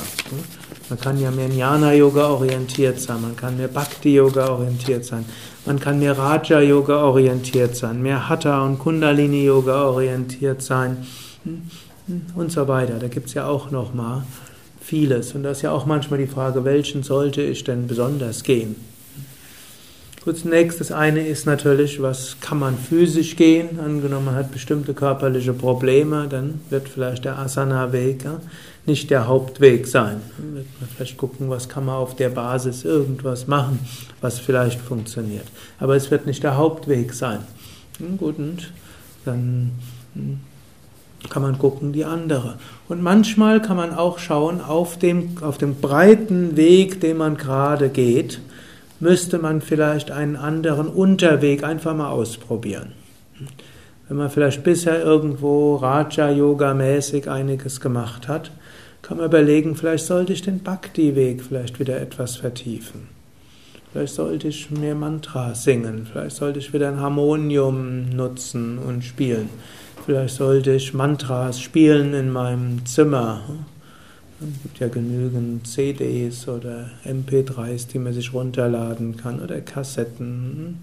Man 0.89 0.99
kann 0.99 1.19
ja 1.19 1.31
mehr 1.31 1.49
Jnana-Yoga 1.49 2.27
orientiert 2.29 2.99
sein, 3.01 3.21
man 3.21 3.35
kann 3.35 3.57
mehr 3.57 3.67
Bhakti-Yoga 3.67 4.47
orientiert 4.49 5.03
sein, 5.03 5.25
man 5.65 5.79
kann 5.79 5.99
mehr 5.99 6.17
Raja-Yoga 6.17 7.03
orientiert 7.03 7.75
sein, 7.75 8.01
mehr 8.01 8.29
Hatha- 8.29 8.65
und 8.65 8.79
Kundalini-Yoga 8.79 9.83
orientiert 9.89 10.61
sein 10.61 11.05
und 12.35 12.51
so 12.51 12.67
weiter. 12.67 12.99
Da 12.99 13.07
gibt 13.09 13.27
es 13.27 13.33
ja 13.33 13.47
auch 13.47 13.69
noch 13.69 13.93
mal 13.93 14.23
vieles. 14.79 15.33
Und 15.33 15.43
das 15.43 15.57
ist 15.57 15.63
ja 15.63 15.71
auch 15.71 15.85
manchmal 15.85 16.19
die 16.19 16.27
Frage, 16.27 16.63
welchen 16.63 17.03
sollte 17.03 17.41
ich 17.41 17.63
denn 17.65 17.87
besonders 17.87 18.43
gehen? 18.43 18.75
Gut, 20.23 20.37
zunächst 20.37 20.81
das 20.81 20.91
eine 20.91 21.25
ist 21.25 21.45
natürlich, 21.45 22.01
was 22.01 22.37
kann 22.41 22.59
man 22.59 22.77
physisch 22.77 23.35
gehen? 23.35 23.79
Angenommen, 23.79 24.25
man 24.25 24.35
hat 24.35 24.51
bestimmte 24.51 24.93
körperliche 24.93 25.53
Probleme, 25.53 26.27
dann 26.29 26.61
wird 26.69 26.89
vielleicht 26.89 27.23
der 27.23 27.39
Asana-Weg 27.39 28.25
ja, 28.25 28.41
nicht 28.87 29.09
der 29.09 29.27
Hauptweg 29.27 29.85
sein. 29.85 30.21
Vielleicht 30.95 31.17
gucken, 31.17 31.49
was 31.49 31.67
kann 31.69 31.85
man 31.85 31.95
auf 31.95 32.15
der 32.15 32.29
Basis 32.29 32.85
irgendwas 32.85 33.47
machen, 33.47 33.79
was 34.21 34.39
vielleicht 34.39 34.79
funktioniert. 34.79 35.45
Aber 35.79 35.95
es 35.95 36.09
wird 36.09 36.25
nicht 36.25 36.43
der 36.43 36.57
Hauptweg 36.57 37.13
sein. 37.13 37.39
Gut, 38.17 38.37
und 38.37 38.71
dann 39.25 39.71
hm, 40.13 40.39
kann 41.29 41.41
man 41.41 41.57
gucken, 41.57 41.93
die 41.93 42.05
andere. 42.05 42.57
Und 42.87 43.01
manchmal 43.01 43.61
kann 43.61 43.77
man 43.77 43.93
auch 43.93 44.19
schauen, 44.19 44.61
auf 44.61 44.97
dem, 44.97 45.37
auf 45.41 45.57
dem 45.57 45.75
breiten 45.75 46.55
Weg, 46.55 47.01
den 47.01 47.17
man 47.17 47.37
gerade 47.37 47.89
geht, 47.89 48.39
müsste 48.99 49.37
man 49.37 49.61
vielleicht 49.61 50.11
einen 50.11 50.35
anderen 50.35 50.87
Unterweg 50.87 51.63
einfach 51.63 51.95
mal 51.95 52.09
ausprobieren. 52.09 52.93
Wenn 54.07 54.17
man 54.17 54.29
vielleicht 54.29 54.63
bisher 54.63 55.03
irgendwo 55.03 55.75
Raja-Yoga-mäßig 55.75 57.29
einiges 57.29 57.81
gemacht 57.81 58.27
hat, 58.27 58.51
kann 59.07 59.17
man 59.17 59.27
überlegen, 59.27 59.77
vielleicht 59.77 60.05
sollte 60.05 60.33
ich 60.33 60.41
den 60.41 60.59
Bhakti-Weg 60.59 61.41
vielleicht 61.41 61.79
wieder 61.79 62.01
etwas 62.01 62.35
vertiefen. 62.35 63.07
Vielleicht 63.93 64.13
sollte 64.13 64.49
ich 64.49 64.69
mehr 64.69 64.95
Mantra 64.95 65.55
singen, 65.55 66.05
vielleicht 66.11 66.35
sollte 66.35 66.59
ich 66.59 66.73
wieder 66.73 66.89
ein 66.89 66.99
Harmonium 66.99 68.09
nutzen 68.09 68.77
und 68.77 69.05
spielen. 69.05 69.49
Vielleicht 70.05 70.35
sollte 70.35 70.73
ich 70.73 70.93
Mantras 70.93 71.61
spielen 71.61 72.13
in 72.13 72.31
meinem 72.31 72.85
Zimmer. 72.85 73.39
Es 74.41 74.61
gibt 74.63 74.79
ja 74.79 74.89
genügend 74.89 75.65
CDs 75.65 76.45
oder 76.49 76.89
MP3s, 77.05 77.87
die 77.87 77.99
man 77.99 78.11
sich 78.11 78.33
runterladen 78.33 79.15
kann 79.15 79.39
oder 79.39 79.61
Kassetten. 79.61 80.79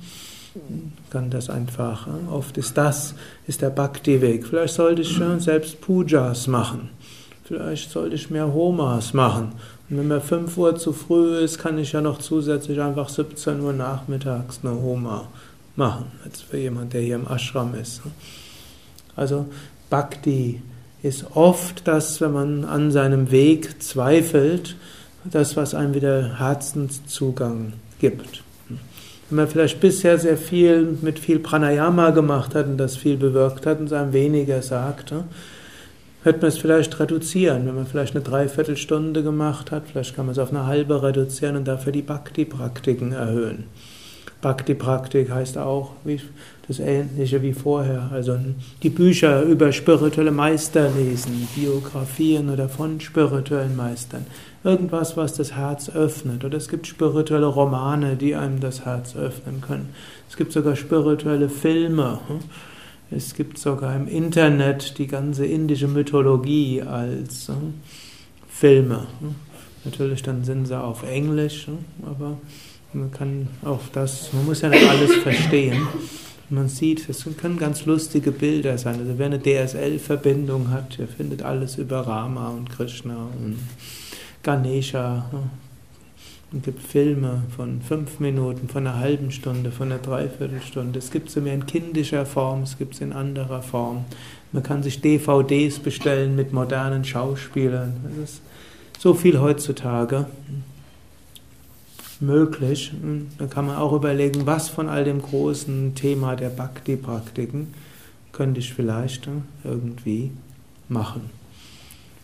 Kann 1.11 1.29
das 1.29 1.51
einfach. 1.51 2.09
Oft 2.31 2.57
ist 2.57 2.79
das, 2.79 3.15
ist 3.47 3.61
der 3.61 3.71
Bhakti-Weg. 3.71 4.47
Vielleicht 4.47 4.75
sollte 4.75 5.03
ich 5.03 5.21
selbst 5.41 5.83
Pujas 5.83 6.47
machen. 6.47 6.89
Vielleicht 7.45 7.91
sollte 7.91 8.15
ich 8.15 8.31
mehr 8.31 8.53
Homas 8.55 9.13
machen. 9.13 9.53
Und 9.91 9.99
wenn 9.99 10.09
mir 10.09 10.21
5 10.21 10.57
Uhr 10.57 10.77
zu 10.77 10.95
früh 10.95 11.39
ist, 11.39 11.59
kann 11.59 11.79
ich 11.79 11.93
ja 11.93 12.01
noch 12.01 12.19
zusätzlich 12.19 12.81
einfach 12.81 13.11
17 13.11 13.61
Uhr 13.61 13.75
nachmittags 13.75 14.61
eine 14.63 14.73
Homa 14.75 15.29
machen, 15.77 16.07
als 16.25 16.41
für 16.41 16.57
jemand, 16.57 16.95
der 16.95 17.03
hier 17.03 17.17
im 17.17 17.27
Ashram 17.27 17.75
ist. 17.75 18.01
Also 19.15 19.47
Bhakti 19.91 20.63
ist 21.03 21.27
oft 21.35 21.87
das, 21.87 22.21
wenn 22.23 22.33
man 22.33 22.65
an 22.65 22.91
seinem 22.91 23.31
Weg 23.31 23.83
zweifelt, 23.83 24.77
das, 25.25 25.57
was 25.57 25.75
einem 25.75 25.95
wieder 25.95 26.39
Herzenszugang 26.39 27.75
gibt. 28.01 28.43
Wenn 29.29 29.37
man 29.37 29.49
vielleicht 29.49 29.81
bisher 29.81 30.19
sehr 30.19 30.39
viel 30.39 30.97
mit 31.03 31.19
viel 31.19 31.39
Pranayama 31.39 32.11
gemacht 32.11 32.55
hat 32.55 32.67
und 32.67 32.79
das 32.79 32.97
viel 32.97 33.17
bewirkt 33.17 33.67
hat 33.67 33.81
und 33.81 33.87
es 33.87 33.93
einem 33.93 34.13
weniger 34.13 34.63
sagt, 34.63 35.13
wird 36.25 36.43
man 36.43 36.49
es 36.49 36.59
vielleicht 36.59 36.99
reduzieren. 36.99 37.67
Wenn 37.67 37.77
man 37.77 37.87
vielleicht 37.87 38.15
eine 38.15 38.25
Dreiviertelstunde 38.25 39.23
gemacht 39.23 39.71
hat, 39.71 39.85
vielleicht 39.91 40.17
kann 40.17 40.27
man 40.27 40.33
es 40.33 40.39
auf 40.39 40.51
eine 40.51 40.67
halbe 40.67 41.03
reduzieren 41.03 41.57
und 41.57 41.69
dafür 41.69 41.93
die 41.93 42.03
Bhakti-Praktiken 42.03 43.13
erhöhen. 43.13 43.65
Bhakti-Praktik 44.41 45.31
heißt 45.31 45.57
auch 45.57 45.93
wie, 46.05 46.21
das 46.69 46.79
Ähnliche 46.79 47.43
wie 47.43 47.53
vorher. 47.53 48.11
Also 48.13 48.39
die 48.83 48.91
Bücher 48.91 49.43
über 49.43 49.73
spirituelle 49.73 50.31
Meister 50.31 50.91
lesen, 50.91 51.49
Biografien 51.55 52.51
oder 52.51 52.69
von 52.69 53.01
spirituellen 53.01 53.77
Meistern. 53.77 54.27
Irgendwas, 54.63 55.17
was 55.17 55.35
das 55.35 55.53
Herz 55.57 55.91
öffnet. 55.91 56.45
Oder 56.45 56.59
es 56.59 56.69
gibt 56.69 56.87
spirituelle 56.87 57.47
Romane, 57.47 58.17
die 58.17 58.35
einem 58.35 58.61
das 58.61 58.85
Herz 58.85 59.17
öffnen 59.17 59.61
können. 59.61 59.91
Es 60.29 60.37
gibt 60.37 60.53
sogar 60.53 60.77
spirituelle 60.77 61.49
Filme. 61.49 62.19
Es 63.17 63.35
gibt 63.35 63.59
sogar 63.59 63.95
im 63.95 64.09
Internet 64.09 64.99
die 64.99 65.07
ganze 65.07 65.47
indische 65.47 65.87
Mythologie 65.87 66.83
als 66.83 67.49
hm, 67.49 67.75
Filme. 68.49 69.07
Hm? 69.21 69.35
Natürlich 69.85 70.23
dann 70.23 70.45
sind 70.45 70.67
sie 70.67 70.79
auf 70.79 71.03
Englisch, 71.03 71.69
aber 72.03 72.39
man 72.93 73.11
kann 73.13 73.49
auch 73.65 73.81
das, 73.93 74.33
man 74.33 74.47
muss 74.47 74.63
ja 74.63 74.69
nicht 74.69 74.89
alles 74.89 75.15
verstehen. 75.23 75.87
Man 76.51 76.69
sieht, 76.69 77.09
es 77.09 77.27
können 77.41 77.59
ganz 77.59 77.87
lustige 77.87 78.31
Bilder 78.31 78.79
sein. 78.79 78.99
Also 79.01 79.19
wer 79.19 79.27
eine 79.27 79.41
DSL-Verbindung 79.41 80.71
hat, 80.71 80.99
der 80.99 81.09
findet 81.09 81.43
alles 81.43 81.77
über 81.77 82.01
Rama 82.01 82.51
und 82.51 82.71
Krishna 82.71 83.29
und 83.39 83.59
Ganesha. 84.43 85.31
Es 86.57 86.63
gibt 86.63 86.83
Filme 86.83 87.43
von 87.57 87.81
fünf 87.83 88.21
Minuten, 88.21 88.69
von 88.69 88.87
einer 88.87 88.99
halben 88.99 89.33
Stunde, 89.33 89.73
von 89.73 89.91
einer 89.91 90.01
Dreiviertelstunde. 90.01 91.01
Es 91.01 91.11
gibt 91.11 91.31
sie 91.31 91.41
mehr 91.41 91.55
in 91.55 91.67
kindischer 91.67 92.25
Form, 92.27 92.63
es 92.63 92.79
gibt 92.79 92.95
es 92.95 93.01
in 93.01 93.13
anderer 93.13 93.61
Form. 93.61 94.05
Man 94.53 94.63
kann 94.63 94.85
sich 94.85 95.01
DVDs 95.01 95.81
bestellen 95.81 96.37
mit 96.37 96.53
modernen 96.53 97.05
Schauspielern. 97.05 97.95
Es 98.23 98.35
ist 98.35 98.43
so 99.01 99.15
viel 99.15 99.41
heutzutage 99.41 100.27
möglich. 102.21 102.93
Dann 103.39 103.51
kann 103.51 103.67
man 103.67 103.77
auch 103.77 103.93
überlegen, 103.93 104.47
was 104.47 104.69
von 104.69 104.89
all 104.89 105.05
dem 105.05 105.23
großen 105.23 105.97
Thema 105.97 106.37
der 106.37 106.51
Bhakti-Praktiken 106.51 107.75
könnte 108.31 108.61
ich 108.61 108.73
vielleicht 108.73 109.29
irgendwie 109.65 110.31
machen. 110.89 111.31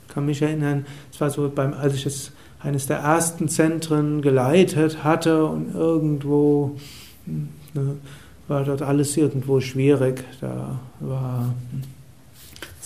Ich 0.07 0.15
kann 0.15 0.27
mich 0.27 0.41
erinnern, 0.41 0.87
es 1.13 1.21
war 1.21 1.31
so, 1.31 1.51
beim, 1.53 1.75
als 1.75 1.95
ich 1.95 2.07
es 2.07 2.33
eines 2.63 2.87
der 2.87 2.99
ersten 2.99 3.49
Zentren 3.49 4.23
geleitet 4.23 5.03
hatte 5.03 5.47
und 5.47 5.75
irgendwo 5.75 6.77
ne, 7.27 7.97
war 8.49 8.65
dort 8.65 8.83
alles 8.83 9.17
irgendwo 9.17 9.61
schwierig. 9.61 10.25
Da 10.41 10.81
war 11.01 11.55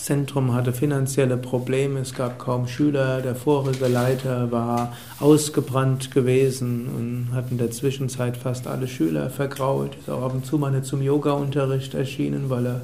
Zentrum 0.05 0.53
hatte 0.53 0.75
finanzielle 0.75 1.39
Probleme, 1.39 2.01
es 2.01 2.13
gab 2.13 2.39
kaum 2.39 2.69
Schüler, 2.69 3.23
der 3.23 3.35
vorige 3.35 3.89
Leiter 3.89 4.53
war 4.53 4.93
ausgebrannt 5.19 6.11
gewesen 6.11 6.89
und 6.89 7.35
hat 7.35 7.51
in 7.51 7.57
der 7.57 7.71
Zwischenzeit 7.71 8.37
fast 8.37 8.67
alle 8.67 8.87
Schüler 8.87 9.31
vergrault. 9.31 9.97
Ist 9.99 10.11
auch 10.11 10.23
ab 10.23 10.35
und 10.35 10.45
zu 10.45 10.59
mal 10.59 10.73
nicht 10.73 10.85
zum 10.85 11.01
Yoga-Unterricht 11.01 11.95
erschienen, 11.95 12.51
weil 12.51 12.67
er 12.67 12.83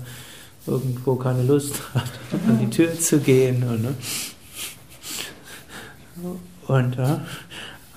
irgendwo 0.66 1.16
keine 1.16 1.42
Lust 1.42 1.82
hat, 1.92 2.10
an 2.48 2.58
die 2.58 2.70
Tür 2.70 2.98
zu 2.98 3.18
gehen. 3.18 3.64
Und, 3.64 3.82
ne? 3.82 3.94
Und 6.70 6.96
ja, 6.96 7.20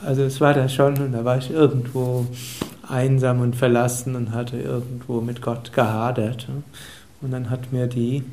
also 0.03 0.23
es 0.23 0.41
war 0.41 0.53
da 0.53 0.67
schon, 0.67 0.97
und 0.97 1.11
da 1.13 1.23
war 1.23 1.37
ich 1.37 1.51
irgendwo 1.51 2.25
einsam 2.87 3.41
und 3.41 3.55
verlassen 3.55 4.15
und 4.15 4.31
hatte 4.31 4.57
irgendwo 4.57 5.21
mit 5.21 5.41
Gott 5.41 5.73
gehadert. 5.73 6.47
Und 7.21 7.31
dann 7.31 7.49
hat 7.49 7.71
mir 7.71 7.87
die 7.87 8.23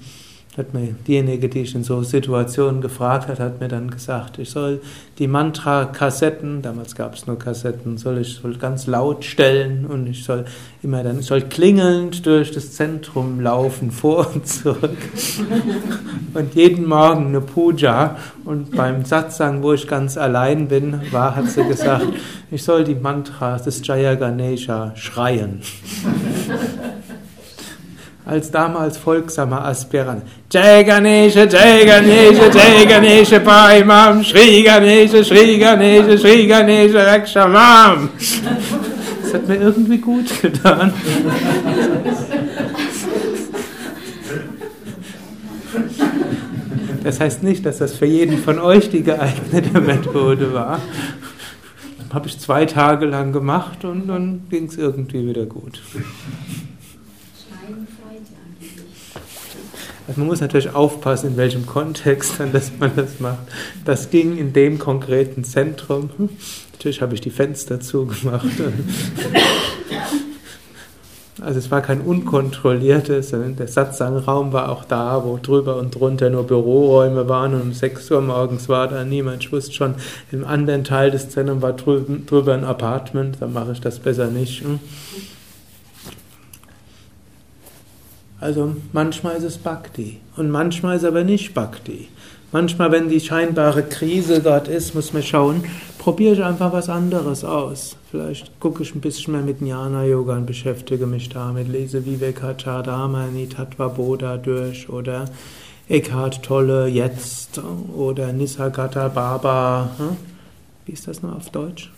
hat 0.59 0.75
mir 0.75 0.95
diejenige, 1.07 1.49
die 1.49 1.61
ich 1.61 1.77
in 1.77 1.85
so 1.85 2.03
Situationen 2.03 2.81
gefragt 2.81 3.29
hat, 3.29 3.39
hat 3.39 3.61
mir 3.61 3.69
dann 3.69 3.89
gesagt, 3.89 4.39
ich 4.39 4.51
soll 4.51 4.81
die 5.21 5.29
Mantra-Kassetten, 5.29 6.61
damals 6.61 6.97
gab 6.97 7.15
es 7.15 7.29
nur 7.29 7.39
Kassetten, 7.39 7.99
soll 7.99 8.19
ich 8.19 8.35
soll 8.35 8.57
ganz 8.57 8.89
laut 8.89 9.25
stellen 9.25 9.87
und 9.87 10.09
ich 10.09 10.25
soll 10.25 10.45
immer 10.83 11.05
dann, 11.05 11.21
ich 11.21 11.27
soll 11.27 11.43
klingelnd 11.43 12.27
durch 12.27 12.51
das 12.51 12.73
Zentrum 12.73 13.41
laufen, 13.41 13.91
vor 13.93 14.29
und 14.35 14.49
zurück. 14.49 14.99
und 16.35 16.55
jeden 16.55 16.89
Morgen 16.89 17.27
eine 17.27 17.41
Puja 17.41 18.17
und 18.45 18.77
beim 18.77 19.05
Satsang, 19.05 19.63
wo 19.63 19.73
ich 19.73 19.87
ganz 19.87 20.17
allein 20.17 20.67
bin, 20.67 21.01
war, 21.13 21.37
hat 21.37 21.49
sie 21.49 21.63
gesagt, 21.63 22.09
ich 22.51 22.65
soll 22.65 22.83
die 22.83 22.97
Mantras 22.97 23.63
des 23.63 23.87
Jaya 23.87 24.17
Ganesha 24.17 24.93
schreien 24.97 25.63
als 28.25 28.51
damals 28.51 28.97
folgsamer 28.99 29.65
Aspirant. 29.65 30.23
Jai 30.51 30.83
Ganesha, 30.85 31.45
Jai 31.47 31.85
Ganesha, 31.85 32.49
Jai 32.51 32.85
Ganesha, 32.87 33.39
Paimam, 33.39 34.23
Shri 34.23 34.63
Ganesha, 34.63 35.25
Shri 35.25 35.59
Ganesha, 35.59 36.19
Shri 36.19 36.47
Ganesha, 36.47 37.03
Rakshamam. 37.03 38.11
Das 39.23 39.35
hat 39.35 39.49
mir 39.49 39.57
irgendwie 39.57 39.99
gut 39.99 40.43
getan. 40.43 40.93
Das 47.03 47.19
heißt 47.19 47.43
nicht, 47.43 47.65
dass 47.65 47.79
das 47.79 47.95
für 47.95 48.07
jeden 48.07 48.39
von 48.39 48.59
euch 48.59 48.91
die 48.91 49.03
geeignete 49.03 49.81
Methode 49.81 50.53
war. 50.53 50.81
Habe 52.13 52.29
ich 52.29 52.39
zwei 52.39 52.67
Tage 52.67 53.07
lang 53.07 53.33
gemacht 53.33 53.85
und 53.85 54.09
dann 54.09 54.43
ging 54.51 54.67
es 54.67 54.77
irgendwie 54.77 55.27
wieder 55.27 55.47
gut. 55.47 55.81
Also 60.11 60.23
man 60.23 60.27
muss 60.27 60.40
natürlich 60.40 60.75
aufpassen, 60.75 61.29
in 61.29 61.37
welchem 61.37 61.66
Kontext 61.66 62.40
dann, 62.40 62.53
dass 62.53 62.73
man 62.81 62.90
das 62.96 63.20
macht. 63.20 63.46
Das 63.85 64.11
ging 64.11 64.38
in 64.38 64.53
dem 64.53 64.81
konkreten 64.81 65.44
Zentrum. 65.44 66.11
Natürlich 66.73 67.01
habe 67.01 67.14
ich 67.14 67.20
die 67.20 67.31
Fenster 67.31 67.79
zugemacht. 67.81 68.44
Also 71.40 71.61
es 71.61 71.70
war 71.70 71.81
kein 71.81 72.01
unkontrolliertes, 72.01 73.31
der 73.31 73.68
Satzangraum 73.68 74.53
war 74.53 74.68
auch 74.68 74.85
da, 74.85 75.25
wo 75.25 75.38
drüber 75.40 75.77
und 75.77 75.94
drunter 75.94 76.29
nur 76.29 76.42
Büroräume 76.42 77.29
waren 77.29 77.55
und 77.55 77.62
um 77.62 77.73
6 77.73 78.11
Uhr 78.11 78.20
morgens 78.20 78.68
war 78.68 78.88
da 78.88 79.05
niemand. 79.05 79.44
Ich 79.44 79.53
wusste 79.53 79.73
schon, 79.73 79.94
im 80.33 80.44
anderen 80.44 80.83
Teil 80.83 81.12
des 81.12 81.31
Zentrums 81.31 81.62
war 81.62 81.73
drüben, 81.73 82.27
drüber 82.27 82.55
ein 82.55 82.64
Apartment, 82.64 83.37
dann 83.38 83.53
mache 83.53 83.73
ich 83.73 83.81
das 83.81 84.01
besser 84.01 84.27
nicht. 84.27 84.64
Hm? 84.64 84.81
Also 88.40 88.74
manchmal 88.92 89.37
ist 89.37 89.44
es 89.44 89.59
Bhakti 89.59 90.18
und 90.37 90.50
manchmal 90.50 90.96
ist 90.96 91.03
es 91.03 91.09
aber 91.09 91.24
nicht 91.24 91.53
Bhakti. 91.55 92.09
Manchmal, 92.53 92.90
wenn 92.90 93.09
die 93.09 93.20
scheinbare 93.20 93.85
Krise 93.85 94.40
dort 94.40 94.66
ist, 94.66 94.94
muss 94.94 95.12
man 95.12 95.22
schauen, 95.22 95.62
probiere 95.98 96.35
ich 96.35 96.42
einfach 96.42 96.72
was 96.72 96.88
anderes 96.88 97.44
aus. 97.44 97.96
Vielleicht 98.11 98.59
gucke 98.59 98.83
ich 98.83 98.92
ein 98.92 99.00
bisschen 99.00 99.35
mehr 99.35 99.42
mit 99.42 99.61
Jnana-Yoga 99.61 100.37
und 100.37 100.46
beschäftige 100.46 101.07
mich 101.07 101.29
damit, 101.29 101.68
lese 101.68 102.05
Vivekachardamani 102.05 103.48
Tattva 103.48 103.87
Bodha 103.88 104.37
durch 104.37 104.88
oder 104.88 105.26
Eckhart 105.88 106.42
Tolle 106.42 106.88
jetzt 106.88 107.61
oder 107.94 108.33
Nisargata 108.33 109.09
Baba. 109.09 109.90
Hm? 109.98 110.16
Wie 110.87 110.92
ist 110.92 111.07
das 111.07 111.22
noch 111.22 111.37
auf 111.37 111.50
Deutsch? 111.50 111.92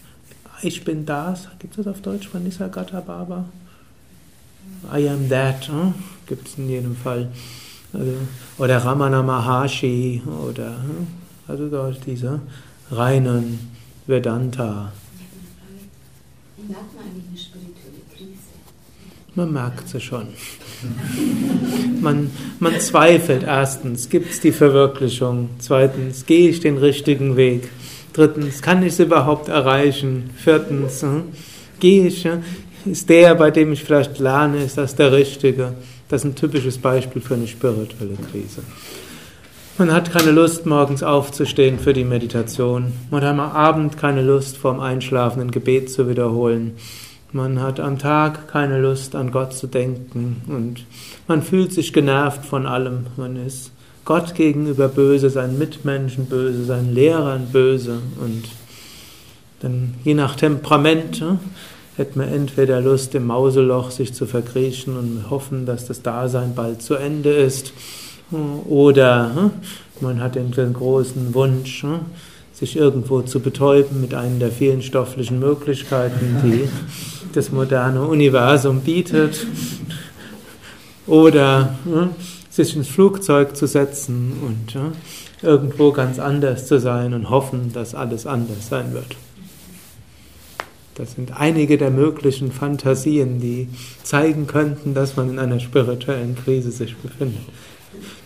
Ich 0.61 0.85
bin 0.85 1.07
das. 1.07 1.49
Gibt 1.61 1.79
es 1.79 1.85
das 1.85 1.95
auf 1.95 2.03
Deutsch 2.03 2.29
von 2.29 2.43
Nisargata 2.43 3.01
Baba? 3.01 3.45
I 4.95 5.09
am 5.09 5.29
that. 5.29 5.71
Hm? 6.33 6.37
gibt 6.37 6.49
es 6.49 6.59
in 6.59 6.69
jedem 6.69 6.97
Fall. 6.97 7.29
Also, 7.93 8.13
oder 8.57 8.79
Ramana 8.79 9.23
Maharshi 9.23 10.23
oder 10.49 10.83
hm, 10.83 11.07
also 11.47 11.69
dort 11.69 12.01
diese 12.07 12.41
reinen 12.91 13.71
Vedanta. 14.07 14.93
Man 19.35 19.53
merkt 19.53 19.89
sie 19.89 20.01
schon. 20.01 20.29
Man, 22.01 22.31
man 22.59 22.81
zweifelt 22.81 23.45
erstens, 23.45 24.09
gibt 24.09 24.31
es 24.31 24.41
die 24.41 24.53
Verwirklichung? 24.53 25.51
Zweitens, 25.59 26.27
gehe 26.27 26.49
ich 26.49 26.61
den 26.61 26.79
richtigen 26.79 27.37
Weg? 27.37 27.69
Drittens, 28.13 28.61
kann 28.61 28.83
ich 28.83 28.95
es 28.95 28.99
überhaupt 29.01 29.49
erreichen? 29.49 30.31
Viertens, 30.37 31.03
hm, 31.03 31.25
gehe 31.79 32.07
ich, 32.07 32.27
ist 32.85 33.09
der, 33.09 33.35
bei 33.35 33.51
dem 33.51 33.73
ich 33.73 33.85
vielleicht 33.85 34.19
lerne, 34.19 34.65
ist 34.65 34.77
das 34.77 34.97
der 34.97 35.13
Richtige? 35.13 35.75
Das 36.13 36.25
ist 36.25 36.31
ein 36.31 36.35
typisches 36.35 36.77
Beispiel 36.77 37.23
für 37.23 37.33
eine 37.33 37.47
spirituelle 37.47 38.17
Krise. 38.31 38.63
Man 39.79 39.91
hat 39.91 40.13
keine 40.13 40.31
Lust, 40.31 40.67
morgens 40.67 41.03
aufzustehen 41.03 41.79
für 41.79 41.95
die 41.95 42.05
Meditation. 42.05 42.93
Man 43.11 43.23
hat 43.23 43.31
am 43.31 43.41
Abend 43.41 43.97
keine 43.97 44.21
Lust, 44.21 44.59
vorm 44.59 44.79
Einschlafen 44.79 45.41
ein 45.41 45.51
Gebet 45.51 45.91
zu 45.91 46.11
wiederholen. 46.11 46.73
Man 47.33 47.63
hat 47.63 47.81
am 47.81 47.99
Tag 47.99 48.49
keine 48.49 48.79
Lust 48.79 49.15
an 49.15 49.33
Gott 49.33 49.55
zu 49.55 49.67
denken 49.67 50.43
und 50.49 50.85
man 51.29 51.41
fühlt 51.41 51.73
sich 51.73 51.95
genervt 51.95 52.45
von 52.45 52.67
allem. 52.67 53.07
Man 53.17 53.37
ist 53.37 53.73
Gott 54.05 54.35
gegenüber 54.35 54.89
böse, 54.89 55.31
seinen 55.31 55.57
Mitmenschen 55.57 56.27
böse, 56.27 56.67
seinen 56.67 56.93
Lehrern 56.93 57.47
böse 57.51 58.01
und 58.21 58.45
dann 59.61 59.95
je 60.05 60.13
nach 60.13 60.37
Temperament 60.37 61.23
ne, 61.23 61.39
hätte 61.97 62.19
man 62.19 62.29
entweder 62.29 62.81
Lust, 62.81 63.15
im 63.15 63.27
Mauseloch 63.27 63.91
sich 63.91 64.15
zu 64.15 64.27
verkriechen 64.27 64.97
und 64.97 65.31
hoffen, 65.31 65.67
dass 65.67 65.87
das 65.87 66.03
Dasein 66.03 66.55
bald 66.55 66.83
zu 66.83 66.95
Ende 66.95 67.31
ist, 67.31 67.73
oder 68.69 69.29
ne, 69.29 69.51
man 70.01 70.21
hat 70.21 70.37
den 70.37 70.73
großen 70.73 71.35
Wunsch, 71.35 71.85
ne, 71.85 72.01
sich 72.53 72.77
irgendwo 72.77 73.23
zu 73.23 73.41
betäuben 73.41 74.01
mit 74.01 74.15
einer 74.15 74.39
der 74.39 74.51
vielen 74.51 74.83
stofflichen 74.83 75.39
Möglichkeiten, 75.39 76.41
die 76.45 76.69
das 77.35 77.51
moderne 77.51 78.03
Universum 78.03 78.81
bietet. 78.81 79.47
Oder 81.07 81.75
sich 82.49 82.77
ins 82.77 82.89
Flugzeug 82.89 83.57
zu 83.57 83.67
setzen 83.67 84.35
und 84.47 84.79
irgendwo 85.43 85.91
ganz 85.91 86.19
anders 86.19 86.67
zu 86.67 86.79
sein 86.79 87.15
und 87.15 87.31
hoffen, 87.31 87.73
dass 87.73 87.95
alles 87.95 88.27
anders 88.27 88.69
sein 88.69 88.93
wird. 88.93 89.17
Das 90.95 91.13
sind 91.13 91.41
einige 91.41 91.79
der 91.79 91.91
möglichen 91.91 92.53
Fantasien, 92.53 93.41
die 93.41 93.69
zeigen 94.03 94.47
könnten, 94.47 94.95
dass 94.95 95.17
man 95.17 95.31
in 95.31 95.39
einer 95.39 95.59
spirituellen 95.59 96.37
Krise 96.37 96.71
sich 96.71 96.97
befindet. 96.97 97.41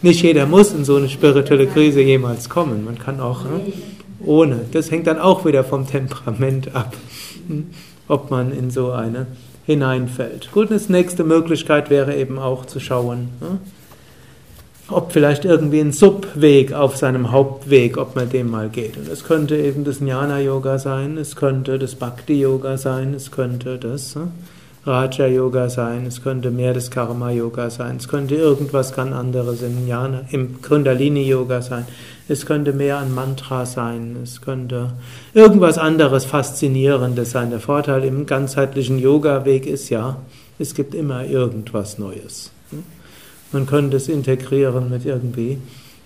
Nicht 0.03 0.23
jeder 0.23 0.47
muss 0.47 0.73
in 0.73 0.85
so 0.85 0.97
eine 0.97 1.09
spirituelle 1.09 1.67
Krise 1.67 2.01
jemals 2.01 2.49
kommen. 2.49 2.85
Man 2.85 2.99
kann 2.99 3.21
auch 3.21 3.45
ne, 3.45 3.61
ohne. 4.25 4.61
Das 4.73 4.91
hängt 4.91 5.07
dann 5.07 5.19
auch 5.19 5.45
wieder 5.45 5.65
vom 5.65 5.87
Temperament 5.87 6.75
ab, 6.75 6.97
hm, 7.47 7.67
ob 8.09 8.31
man 8.31 8.53
in 8.53 8.71
so 8.71 8.91
eine 8.91 9.27
hineinfällt. 9.65 10.51
Gut, 10.53 10.71
das 10.71 10.89
nächste 10.89 11.25
Möglichkeit 11.25 11.91
wäre 11.91 12.17
eben 12.17 12.39
auch 12.39 12.67
zu 12.67 12.81
schauen, 12.81 13.29
ne, 13.41 13.59
ob 14.89 15.13
vielleicht 15.13 15.45
irgendwie 15.45 15.81
ein 15.81 15.93
Subweg 15.93 16.73
auf 16.73 16.97
seinem 16.97 17.33
Hauptweg, 17.33 17.99
ob 17.99 18.15
man 18.15 18.31
dem 18.31 18.51
mal 18.51 18.69
geht. 18.69 18.97
Und 18.97 19.09
es 19.09 19.25
könnte 19.25 19.57
eben 19.57 19.85
das 19.85 20.01
Jnana-Yoga 20.01 20.79
sein, 20.79 21.19
es 21.19 21.35
könnte 21.35 21.79
das 21.79 21.97
Bhakti-Yoga 21.97 22.79
sein, 22.79 23.13
es 23.15 23.33
könnte 23.33 23.79
das 23.79 24.15
ne, 24.15 24.29
Raja-Yoga 24.85 25.69
sein, 25.71 26.07
es 26.07 26.23
könnte 26.23 26.53
mehr 26.53 26.73
das 26.73 26.93
Karma-Yoga 26.93 27.71
sein, 27.71 27.97
es 27.97 28.07
könnte 28.07 28.37
irgendwas 28.37 28.95
ganz 28.95 29.13
anderes 29.13 29.61
im, 29.63 29.89
im 30.31 30.63
Kundalini-Yoga 30.63 31.63
sein, 31.63 31.87
es 32.29 32.47
könnte 32.47 32.73
mehr 32.73 32.99
ein 32.99 33.13
Mantra 33.13 33.67
sein, 33.67 34.17
es 34.23 34.41
könnte 34.41 34.93
irgendwas 35.35 35.79
anderes 35.79 36.25
Faszinierendes 36.25 37.33
sein. 37.33 37.51
Der 37.51 37.61
Vorteil 37.61 38.05
im 38.05 38.27
ganzheitlichen 38.27 39.01
Yoga-Weg 39.01 39.67
ist 39.67 39.89
ja, 39.89 40.19
es 40.61 40.75
gibt 40.75 40.95
immer 40.95 41.25
irgendwas 41.25 41.99
Neues. 41.99 42.53
Man 43.57 43.65
könnte 43.65 43.97
es 43.97 44.09
integrieren 44.09 44.91
mit 44.91 45.07
irgendwie 45.07 45.57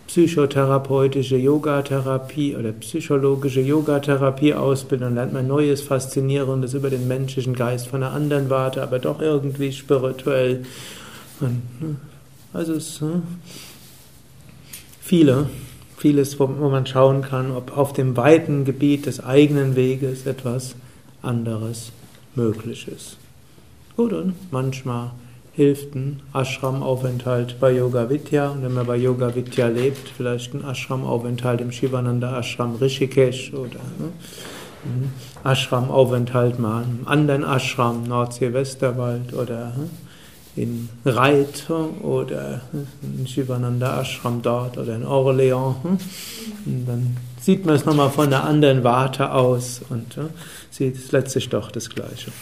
psychotherapeutische 0.06 1.36
Yogatherapie 1.36 2.54
oder 2.54 2.70
psychologische 2.70 3.60
Yogatherapie 3.60 4.54
ausbilden, 4.54 5.16
lernt 5.16 5.32
man 5.32 5.48
Neues, 5.48 5.80
Faszinierendes 5.80 6.74
über 6.74 6.90
den 6.90 7.08
menschlichen 7.08 7.56
Geist 7.56 7.88
von 7.88 8.04
einer 8.04 8.12
anderen 8.12 8.50
Warte, 8.50 8.84
aber 8.84 9.00
doch 9.00 9.20
irgendwie 9.20 9.72
spirituell. 9.72 10.64
Ne, 11.40 11.96
also 12.52 12.74
es 12.74 13.00
ne, 13.00 13.20
viele, 15.00 15.50
vieles, 15.96 16.38
wo, 16.38 16.48
wo 16.56 16.68
man 16.68 16.86
schauen 16.86 17.22
kann, 17.22 17.50
ob 17.50 17.76
auf 17.76 17.92
dem 17.92 18.16
weiten 18.16 18.64
Gebiet 18.64 19.06
des 19.06 19.18
eigenen 19.18 19.74
Weges 19.74 20.24
etwas 20.24 20.76
anderes 21.20 21.90
möglich 22.36 22.86
ist. 22.86 23.16
Gut, 23.96 24.12
und 24.12 24.34
manchmal 24.52 25.10
hilft 25.52 25.94
ein 25.94 26.20
Ashram-Aufenthalt 26.32 27.58
bei 27.60 27.72
Yoga 27.72 28.08
Vidya. 28.08 28.50
Und 28.50 28.62
wenn 28.62 28.74
man 28.74 28.86
bei 28.86 28.96
Yoga 28.96 29.34
Vidya 29.34 29.68
lebt, 29.68 30.08
vielleicht 30.08 30.54
ein 30.54 30.64
Ashram-Aufenthalt 30.64 31.60
im 31.60 31.72
Shivananda 31.72 32.38
Ashram 32.38 32.76
Rishikesh 32.76 33.52
oder 33.52 33.80
ne, 33.98 34.12
ein 34.84 35.12
Ashram-Aufenthalt 35.44 36.58
mal 36.58 36.84
im 36.84 37.06
anderen 37.06 37.44
Ashram, 37.44 38.04
Nordsee-Westerwald 38.04 39.34
oder 39.34 39.72
ne, 39.76 39.90
in 40.56 40.88
Reit 41.04 41.70
oder 42.02 42.60
in 43.02 43.26
Shivananda 43.26 44.00
Ashram 44.00 44.42
dort 44.42 44.78
oder 44.78 44.94
in 44.94 45.04
Orleans. 45.04 45.76
Ne. 45.84 45.98
Und 46.66 46.86
dann 46.86 47.16
sieht 47.40 47.64
man 47.66 47.74
es 47.74 47.84
nochmal 47.84 48.10
von 48.10 48.26
einer 48.26 48.44
anderen 48.44 48.84
Warte 48.84 49.32
aus 49.32 49.80
und 49.88 50.16
sieht 50.70 50.96
es 50.96 51.12
letztlich 51.12 51.48
doch 51.48 51.70
das 51.70 51.88
Gleiche. 51.90 52.32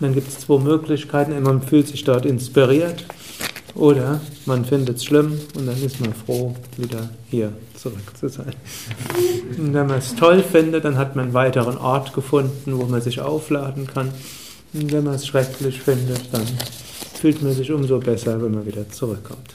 Dann 0.00 0.14
gibt 0.14 0.28
es 0.28 0.40
zwei 0.40 0.58
Möglichkeiten. 0.58 1.40
Man 1.42 1.62
fühlt 1.62 1.88
sich 1.88 2.04
dort 2.04 2.24
inspiriert 2.24 3.04
oder 3.74 4.20
man 4.46 4.64
findet 4.64 4.96
es 4.96 5.04
schlimm 5.04 5.40
und 5.54 5.66
dann 5.66 5.82
ist 5.82 6.00
man 6.00 6.12
froh, 6.12 6.54
wieder 6.76 7.10
hier 7.30 7.52
zurück 7.74 8.16
zu 8.18 8.28
sein. 8.28 8.52
Und 9.56 9.74
wenn 9.74 9.86
man 9.86 9.98
es 9.98 10.14
toll 10.14 10.42
findet, 10.42 10.84
dann 10.84 10.96
hat 10.96 11.16
man 11.16 11.26
einen 11.26 11.34
weiteren 11.34 11.76
Ort 11.78 12.12
gefunden, 12.12 12.78
wo 12.78 12.84
man 12.84 13.00
sich 13.00 13.20
aufladen 13.20 13.86
kann. 13.86 14.10
Und 14.72 14.92
wenn 14.92 15.04
man 15.04 15.14
es 15.14 15.26
schrecklich 15.26 15.80
findet, 15.80 16.22
dann 16.32 16.46
fühlt 17.14 17.42
man 17.42 17.52
sich 17.52 17.70
umso 17.72 17.98
besser, 17.98 18.40
wenn 18.42 18.54
man 18.54 18.66
wieder 18.66 18.88
zurückkommt. 18.90 19.54